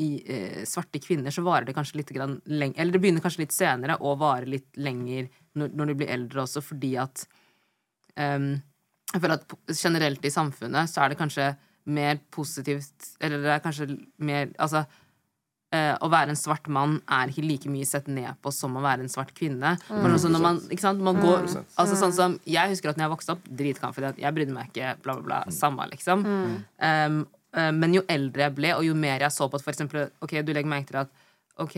[0.03, 3.45] i eh, svarte kvinner, så varer det kanskje litt grann lenger Eller det begynner kanskje
[3.45, 7.23] litt senere og varer litt lenger når, når du blir eldre også, fordi at
[8.19, 8.57] eh,
[9.13, 11.47] jeg føler at generelt i samfunnet så er det kanskje
[11.87, 13.87] mer positivt Eller det er kanskje
[14.19, 14.83] mer Altså
[15.75, 18.83] eh, å være en svart mann er ikke like mye sett ned på som å
[18.83, 19.75] være en svart kvinne.
[19.89, 20.07] Mm.
[20.09, 21.47] også når man, ikke sant, man går
[21.79, 24.95] Altså sånn som Jeg husker at når jeg vokste opp, dritkonfident, jeg brydde meg ikke,
[25.03, 25.39] bla, bla, bla.
[25.53, 26.25] Samme, liksom.
[26.27, 27.21] Um,
[27.55, 30.11] eh, men jo eldre jeg ble, og jo mer jeg så på at for eksempel
[30.23, 31.23] Ok, du legger merke til at
[31.57, 31.77] Ok,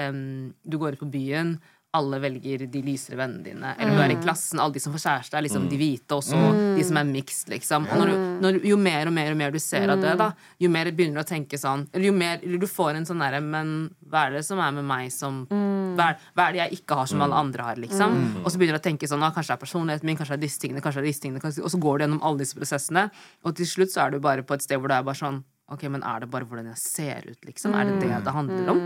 [0.00, 1.58] um, du går ut på byen,
[1.96, 3.70] alle velger de lysere vennene dine.
[3.80, 6.24] Eller du er i klassen, alle de som får kjæreste, er liksom de hvite, og
[6.26, 6.40] så
[6.76, 7.86] de som er mixed, liksom.
[7.88, 10.28] Og når du, når, jo mer og mer og mer du ser av det, da,
[10.60, 13.22] jo mer begynner du å tenke sånn Eller jo mer eller du får en sånn
[13.22, 13.72] derre Men
[14.10, 16.98] hva er det som er med meg som hva, er, hva er det jeg ikke
[17.00, 18.16] har som alle andre har, liksom?
[18.42, 20.42] Og så begynner du å tenke sånn ah, Kanskje det er personligheten min, kanskje det
[20.42, 21.42] er disse tingene, kanskje det er disse tingene.
[21.42, 23.08] Kanskje, og så går du gjennom alle disse prosessene,
[23.46, 25.44] og til slutt så er du bare på et sted hvor det er bare sånn
[25.68, 27.74] Ok, men er det bare hvordan jeg ser ut, liksom?
[27.76, 28.84] Er det det det handler om?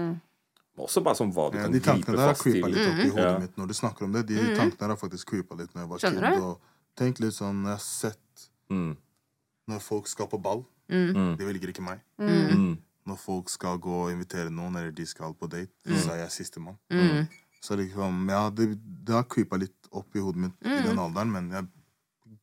[0.78, 2.98] Også bare sånn hva du Ja, kan de tankene der har fast creepa litt opp
[3.04, 3.38] i hodet Ja.
[3.38, 4.26] mitt når du snakker om det.
[4.26, 6.42] De tankene der har faktisk creepa litt når jeg var Skjønner kid.
[6.42, 6.60] Og
[6.96, 8.96] tenk litt sånn Jeg har sett Mm.
[9.68, 10.64] når folk skal på ball.
[10.88, 11.36] Mm.
[11.36, 12.00] De velger ikke meg.
[12.18, 12.78] Mm.
[13.06, 15.96] Når folk skal gå og invitere noen, eller de skal på date, Mm.
[15.96, 16.78] så er jeg sistemann.
[17.60, 21.30] Så liksom, ja, det, det har creepa litt opp i hodet mitt i den alderen,
[21.30, 21.66] men jeg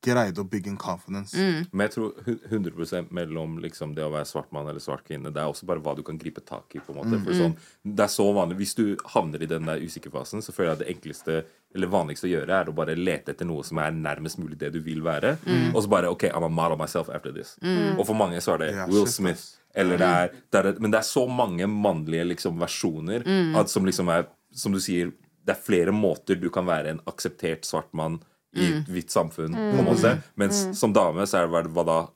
[0.06, 1.36] greide å bygge en confidence.
[1.72, 5.42] Men jeg tror 100% mellom liksom det å være svart mann eller svart kvinne, det
[5.42, 6.80] er også bare hva du kan gripe tak i.
[6.80, 8.84] på en måte For sånn, Det er så vanlig Hvis du
[9.14, 11.40] havner i den der usikkerfasen, så føler jeg at det enkleste
[11.76, 14.72] eller vanligste å gjøre er å bare lete etter noe som er nærmest mulig det
[14.74, 15.36] du vil være.
[15.74, 17.58] Og så bare OK, I'm a model myself after this.
[17.62, 19.44] Og for mange så er det Will shit, Smith.
[19.78, 23.28] Eller det er, det er, men det er så mange mannlige liksom, versjoner
[23.60, 25.12] at som liksom er Som du sier,
[25.46, 28.18] det er flere måter du kan være en akseptert svart mann
[28.56, 29.54] i et hvitt samfunn.
[29.54, 32.08] på en måte Mens som dame så er det hva- da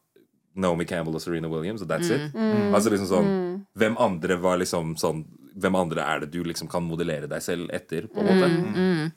[0.56, 2.34] Naomi Campbell og Serena Williams, og that's it.
[2.74, 5.26] Altså liksom sånn Hvem andre var liksom sånn
[5.58, 8.08] Hvem andre er det du liksom kan modellere deg selv etter?
[8.08, 9.12] på en måte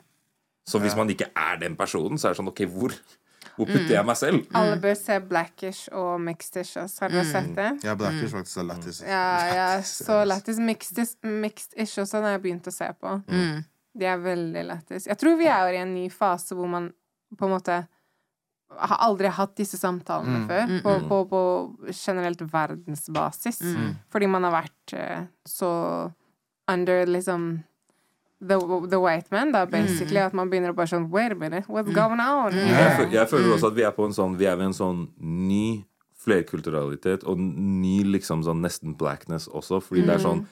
[0.67, 2.91] Så hvis man ikke er den personen, så er det sånn OK, hvor,
[3.55, 4.45] hvor putter jeg meg selv?
[4.53, 6.75] Alle bør se Blackish og Mixedish.
[6.77, 6.99] ass.
[6.99, 7.69] Har dere sett det?
[7.87, 8.99] Ja, Blackish faktisk er lættis.
[9.01, 9.23] Ja,
[9.55, 10.59] ja, så lættis.
[10.59, 13.15] Mixed- Mixed-ish også har jeg begynt å se på.
[13.97, 15.07] De er veldig lættis.
[15.07, 16.91] Jeg tror vi er i en ny fase hvor man
[17.35, 17.87] på en måte
[18.77, 20.71] har aldri hatt disse samtalene før.
[20.83, 21.41] På, på, på
[21.95, 23.61] generelt verdensbasis.
[24.11, 25.71] Fordi man har vært eh, så
[26.71, 27.63] under liksom
[28.37, 28.53] The,
[28.91, 30.19] the white man, da, basically.
[30.21, 32.53] At man begynner å bare sånn Wait a minute, what's going on?
[32.53, 34.75] Jeg, føl- jeg føler også at vi er på en sånn Vi er ved en
[34.77, 35.85] sånn ny
[36.21, 40.43] flerkulturalitet og ny liksom sånn nesten blackness også, fordi det er sånn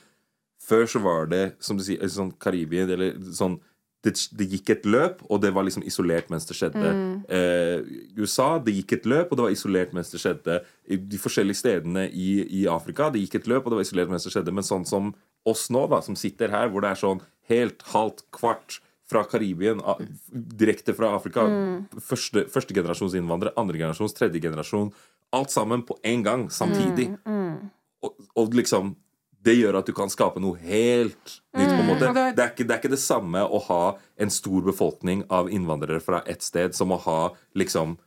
[0.65, 3.59] Før så var det, som du sier, sånn Karibia, eller sånn
[4.05, 6.89] det, det gikk et løp, og det var liksom isolert mens det skjedde.
[7.33, 7.85] Eh,
[8.19, 10.59] USA, det gikk et løp, og det var isolert mens det skjedde.
[10.85, 12.29] I de forskjellige stedene i,
[12.61, 14.53] i Afrika, det gikk et løp, og det var isolert mens det skjedde.
[14.55, 15.13] Men sånn som
[15.49, 18.79] oss nå, da, som sitter her, hvor det er sånn helt halvt kvart
[19.09, 19.81] fra Karibien,
[20.33, 21.45] direkte fra Afrika.
[22.01, 24.91] Første, første generasjons innvandrere, andre generasjons, tredje generasjon.
[25.35, 27.11] Alt sammen på en gang, samtidig.
[28.05, 28.95] Og, og liksom
[29.45, 31.69] Det gjør at du kan skape noe helt nytt.
[31.69, 33.83] på en måte det- er, ikke, det er ikke det samme å ha
[34.17, 37.19] en stor befolkning av innvandrere fra ett sted som å ha
[37.55, 37.97] liksom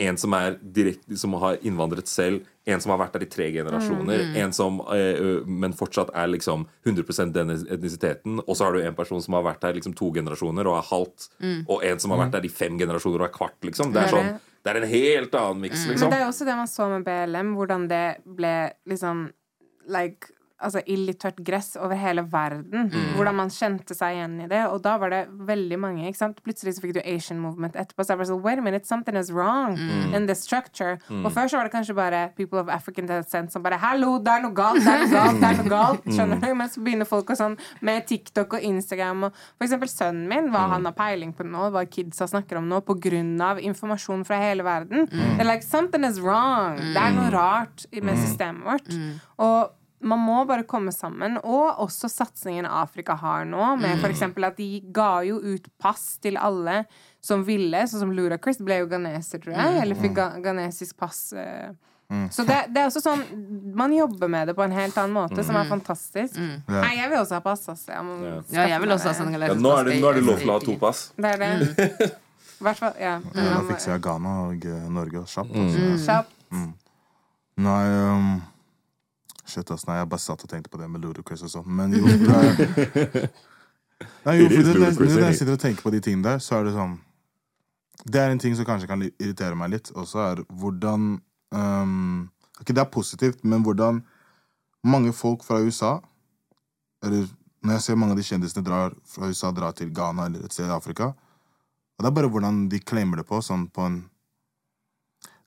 [0.00, 3.48] en som er direkte Som har innvandret selv, en som har vært der i tre
[3.50, 8.82] generasjoner, en som eh, men fortsatt er liksom 100% den etnisiteten, og så har du
[8.86, 11.28] en person som har vært der liksom to generasjoner og er halvt,
[11.66, 13.90] og en som har vært der i fem generasjoner og er kvart, liksom.
[13.92, 16.10] Det er sånn Det er en helt annen miks, Men liksom.
[16.10, 18.06] det er også det man så med BLM, hvordan det
[18.38, 18.54] ble
[18.86, 19.32] liksom
[19.88, 20.30] like,
[20.60, 22.88] Altså ild i tørt gress over hele verden.
[23.14, 24.64] Hvordan man kjente seg igjen i det.
[24.72, 26.06] Og da var det veldig mange.
[26.08, 26.40] ikke sant?
[26.42, 28.02] Plutselig så fikk du Asian Movement etterpå.
[28.02, 29.76] Så jeg bare sånn, wait a minute, something is wrong
[30.14, 30.98] in the structure.
[31.22, 34.32] Og før så var det kanskje bare people of African descent som bare Hallo, det
[34.34, 36.10] er noe galt, det er noe galt, det er noe galt.
[36.10, 36.48] Skjønner du?
[36.58, 37.54] Men så begynner folk å sånn
[37.86, 41.68] med TikTok og Instagram og For eksempel sønnen min, hva han har peiling på nå,
[41.74, 45.06] hva kidsa snakker om nå, på grunn av informasjon fra hele verden.
[45.06, 46.78] Det er like, something is wrong.
[46.82, 48.90] Det er noe rart med systemet vårt.
[49.38, 51.38] Og man må bare komme sammen.
[51.42, 56.18] Og også satsingen Afrika har nå, med for eksempel at de ga jo ut pass
[56.22, 56.84] til alle
[57.20, 61.32] som ville, sånn som Ludacris ble jo ghaneser, tror jeg, eller fikk ga ghanesisk pass.
[61.32, 61.74] eh.
[62.32, 63.20] Så det, det er også sånn
[63.76, 66.38] Man jobber med det på en helt annen måte, som er fantastisk.
[66.40, 67.92] Nei, jeg vil også ha pass, altså.
[67.92, 68.38] Jeg må Ja.
[68.54, 69.34] Ja, jeg vil også ha sånn.
[69.36, 71.02] Ja, nå, er det, nå er det lov til å ha to pass.
[71.18, 72.08] Det er det.
[72.08, 73.18] I hvert fall, ja.
[73.34, 75.52] Ja, da fikser jeg Ghana og eh, Norge kjapt.
[75.52, 75.68] Mm.
[75.68, 76.06] Altså.
[76.06, 76.32] Kjapt.
[77.58, 78.32] Nei um,
[79.48, 79.86] Shit, ass.
[79.88, 81.68] Nei, jeg bare satt og tenkte på det med Ludacris og sånn.
[81.78, 83.30] Men jo, det er
[84.26, 86.58] Nei, jo, for det, det, når jeg sitter og tenker på de tingene der, så
[86.58, 86.98] er det sånn
[88.06, 91.16] Det er en ting som kanskje kan irritere meg litt, og så er hvordan
[91.50, 92.28] um,
[92.60, 94.04] Ikke det er positivt, men hvordan
[94.86, 95.96] mange folk fra USA
[97.02, 97.26] Eller
[97.66, 100.54] når jeg ser mange av de kjendisene drar fra USA drar til Ghana eller et
[100.54, 103.98] sted i Afrika Og det er bare hvordan de claimer det på, sånn på en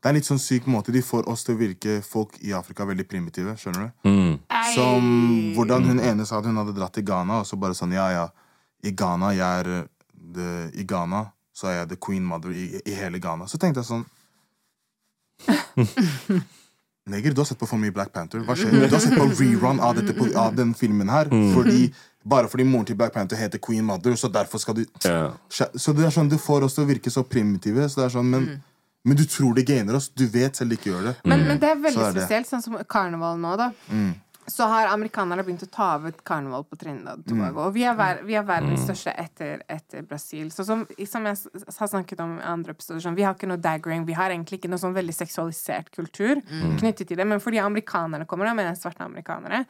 [0.01, 0.89] det er en litt sånn syk måte.
[0.93, 3.53] De får oss til å virke folk i Afrika veldig primitive.
[3.61, 4.09] skjønner du?
[4.09, 4.39] Mm.
[4.73, 5.09] Som
[5.53, 8.07] hvordan hun ene sa at hun hadde dratt til Ghana, og så bare sånn Ja,
[8.09, 8.23] ja,
[8.81, 9.85] i Ghana jeg er eh,
[10.33, 13.45] the, I Ghana så er jeg the queen mother i, i hele Ghana.
[13.45, 14.07] Så tenkte jeg sånn
[17.11, 18.41] Neger, du har sett på for mye Black Panther.
[18.45, 18.73] Hva skjer?
[18.73, 21.29] Du har sett på rerun av, dette, av den filmen her.
[21.53, 21.87] Fordi,
[22.23, 25.33] bare fordi moren til Black Panther heter Queen Mother, så derfor skal du yeah.
[25.49, 27.89] Så det er sånn, du får oss til å virke så primitive.
[27.89, 28.47] Så det er sånn, men,
[29.03, 30.09] men du tror det gainer oss.
[30.13, 31.15] Du vet selv de ikke gjør det.
[31.25, 32.25] Men, men det er veldig Så er det.
[32.25, 33.71] spesielt, sånn som karneval nå, da.
[34.51, 37.67] Så har amerikanerne begynt å ta over karneval på Trinidad Tobago.
[37.67, 40.49] Og vi er, ver vi er verdens største etter, etter Brasil.
[40.51, 41.37] Så som, som jeg
[41.77, 44.03] har snakket om i andre episoder, sånn, vi har ikke noe daggering.
[44.09, 46.41] Vi har egentlig ikke noe sånn veldig seksualisert kultur
[46.81, 47.27] knyttet til det.
[47.29, 49.65] Men fordi amerikanerne kommer, da mener jeg svarte amerikanere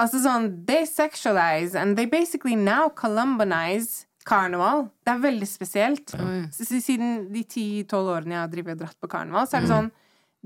[0.00, 4.88] Altså sånn They sexualize, and they basically now columbanize karneval.
[5.06, 6.12] Det er veldig spesielt.
[6.50, 9.70] S- Siden de 10-12 årene jeg har drevet og dratt på karneval, så er det
[9.72, 9.90] sånn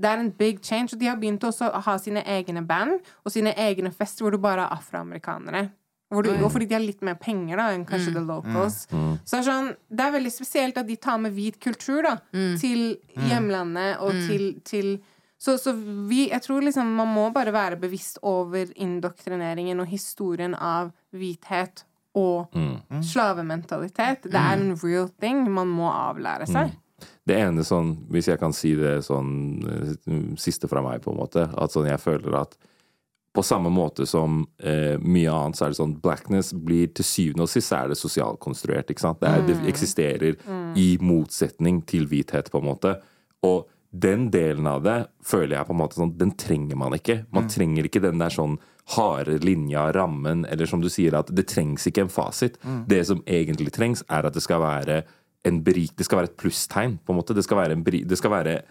[0.01, 0.93] det er en big change.
[0.95, 4.31] Og de har begynt også å ha sine egne band og sine egne fester hvor
[4.33, 5.67] du bare er afroamerikanere.
[6.11, 8.81] Hvor du, og fordi de har litt mer penger da enn kanskje the locals.
[9.23, 12.17] Så det er, sånn, det er veldig spesielt at de tar med hvit kultur da
[12.59, 12.97] til
[13.29, 14.89] hjemlandet og til, til
[15.41, 15.71] så, så
[16.09, 21.85] vi, jeg tror liksom man må bare være bevisst over indoktrineringen og historien av hvithet
[22.17, 22.51] og
[23.05, 24.27] slavementalitet.
[24.31, 26.73] Det er en real thing man må avlære seg.
[27.25, 29.31] Det ene sånn, hvis jeg kan si det sånn
[29.65, 32.57] eh, siste fra meg, på en måte, at sånn jeg føler at
[33.31, 37.45] på samme måte som eh, mye annet, så er det sånn blackness blir til syvende
[37.45, 38.91] og sist er det sosialkonstruert.
[38.91, 39.21] ikke sant?
[39.21, 40.35] Det, er, det eksisterer
[40.75, 42.97] i motsetning til hvithet, på en måte.
[43.47, 44.97] Og den delen av det
[45.27, 47.21] føler jeg på en måte sånn, den trenger man ikke.
[47.31, 48.59] Man trenger ikke den der sånn
[48.95, 52.57] harde linja, rammen, eller som du sier, at det trengs ikke en fasit.
[52.87, 55.03] Det som egentlig trengs, er at det skal være
[55.45, 57.33] en berik, det skal være et plusstegn, på en måte.
[57.33, 58.61] Det skal være en, det skal være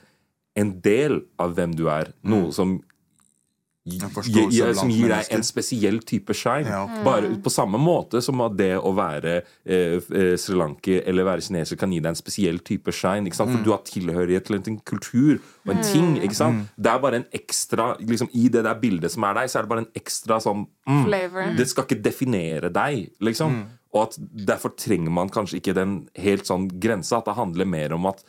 [0.56, 2.12] en del av hvem du er.
[2.22, 6.68] Noe som gi- En forståelse gi- blant som gir deg en spesiell type shine.
[6.68, 6.82] Ja.
[7.04, 11.80] Bare på samme måte som at det å være eh, eh, srilanker eller være kineser
[11.80, 13.24] kan gi deg en spesiell type shine.
[13.30, 13.54] Ikke sant?
[13.54, 16.18] For du har tilhørighet til en kultur og en ting.
[16.20, 16.68] Ikke sant?
[16.76, 19.66] Det er bare en ekstra liksom, I det der bildet som er deg, så er
[19.66, 21.54] det bare en ekstra sånn mm, Flavor.
[21.56, 23.62] Det skal ikke definere deg, liksom.
[23.90, 27.18] Og at derfor trenger man kanskje ikke den helt sånn grensa.
[27.18, 28.22] At det handler mer om at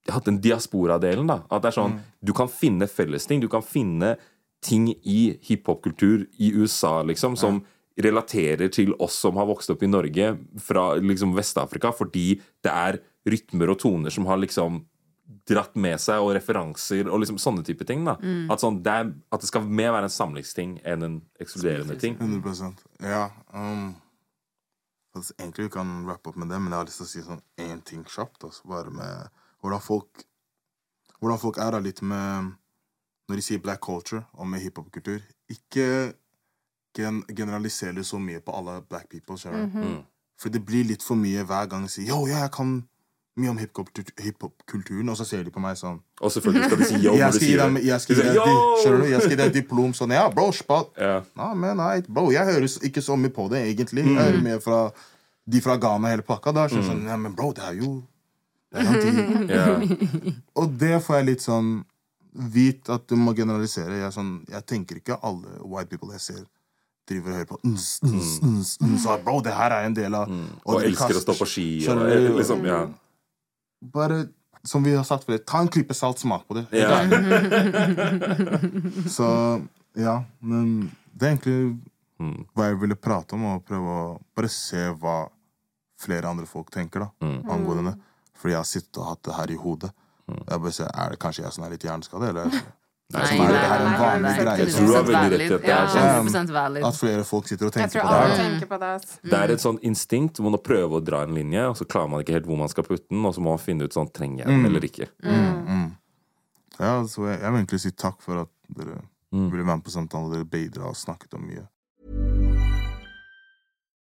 [0.00, 1.28] jeg har hatt den diaspora-delen.
[1.28, 3.40] da At det er sånn, Du kan finne fellesting.
[3.40, 4.16] Du kan finne
[4.64, 7.62] ting i hiphop-kultur i USA liksom som
[8.00, 13.00] relaterer til oss som har vokst opp i Norge fra liksom Vest-Afrika, fordi det er
[13.28, 14.82] rytmer og toner som har liksom
[15.50, 18.04] dratt med seg, og referanser og liksom sånne type ting.
[18.06, 18.16] da
[18.50, 22.16] At, sånn, det er, at det skal mer være en samlingsting enn en ekskluderende ting.
[22.20, 23.28] 100% Ja.
[23.54, 23.94] Um,
[25.16, 27.24] altså, egentlig vi kan rappe opp med det, men jeg har lyst til å si
[27.26, 28.44] sånn én ting kjapt.
[28.46, 29.30] Altså, bare med
[29.60, 30.26] hvordan folk
[31.20, 32.54] Hvordan folk er da litt med
[33.30, 35.20] Når de sier black culture og med hiphop-kultur.
[35.52, 35.84] Ikke
[36.98, 39.36] gen generaliser det så mye på alle black people.
[39.50, 39.84] Mm -hmm.
[39.84, 40.00] Mm.
[40.40, 42.82] For det blir litt for mye hver gang de sier Yo, ja, jeg kan
[43.36, 46.84] mye om hiphop-kulturen, hiphop-kulturen, og så ser de på meg sånn Og selvfølgelig skal du
[46.84, 47.84] si yo jeg når du sier dem, det.
[47.84, 48.16] jeg skal?
[48.16, 50.86] Jeg skal gi dem diplom sånn Ja, bro, spat.
[50.98, 51.20] Ja.
[51.36, 54.04] Nah, man, nei, bro, jeg høres ikke så mye på det, egentlig.
[54.04, 54.18] Jeg Mm.
[54.18, 54.90] hører mer fra
[55.52, 56.52] de fra Ghana, hele pakka.
[56.52, 56.86] Da sånn, mm.
[56.90, 58.02] sånn, ja, men bro, det er jo
[58.72, 59.00] det er sånn
[59.46, 61.84] de, Og det får jeg litt sånn
[62.34, 63.98] Vit at du må generalisere.
[63.98, 66.44] Jeg, sånn, jeg tenker ikke alle white people jeg ser,
[67.08, 70.14] driver og hører på ns, ns, ns, ns, og, Bro, det her er en del
[70.14, 70.46] av Mm.
[70.64, 71.80] Og og elsker å kast- stå på ski.
[71.82, 72.86] Skjønner Og, liksom, ja.
[73.82, 74.28] Bare,
[74.62, 76.66] som vi har sagt før, ta en klype salt, smak på det.
[76.70, 77.02] Ja.
[79.08, 79.26] Så
[79.98, 81.78] ja, men det er egentlig
[82.20, 82.44] Mm.
[82.54, 85.30] hva jeg ville prate om, og prøve å bare se hva
[85.96, 87.48] flere andre folk tenker da, Mm.
[87.48, 88.00] angående det.
[88.36, 89.90] Fordi jeg har sittet og hatt det her i hodet.
[90.48, 92.44] Jeg bare ser, er det Kanskje jeg som er litt hjerneskade, eller
[93.10, 94.56] Nei, som er det her en vanlig greie?
[94.60, 96.84] Jeg tror du har veldig rett i at det Ja, er sånn.
[96.86, 98.90] At flere folk sitter og tenker på det tenker på det.
[99.00, 99.16] ass.
[99.24, 102.08] Det er et sånn instinkt hvor man prøver å dra en linje, og så klarer
[102.12, 104.12] man ikke helt hvor man skal putte den, og så må man finne ut sånn,
[104.14, 105.08] trenger jeg den eller ikke.
[106.78, 109.00] Ja, så jeg, jeg vil egentlig si takk for at dere
[109.30, 109.44] Mm.
[109.52, 110.24] ville være med på samtalen.
[110.26, 111.62] og Dere bidra og snakket om mye.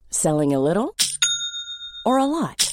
[0.09, 0.95] Selling a little
[2.05, 2.72] or a lot?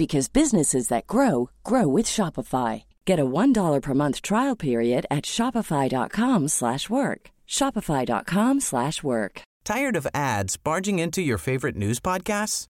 [0.00, 2.84] because businesses that grow grow with Shopify.
[3.04, 7.30] Get a $1 per month trial period at shopify.com slash work.
[7.46, 9.42] shopify.com slash work.
[9.62, 12.64] Tired of ads barging into your favorite news podcasts?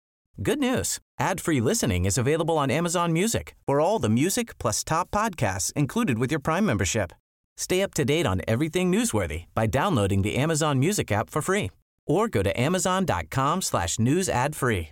[0.41, 0.99] Good news.
[1.19, 6.17] Ad-free listening is available on Amazon Music for all the music plus top podcasts included
[6.17, 7.11] with your Prime membership.
[7.57, 11.71] Stay up to date on everything newsworthy by downloading the Amazon Music app for free
[12.05, 14.91] or go to amazon.com slash news ad free.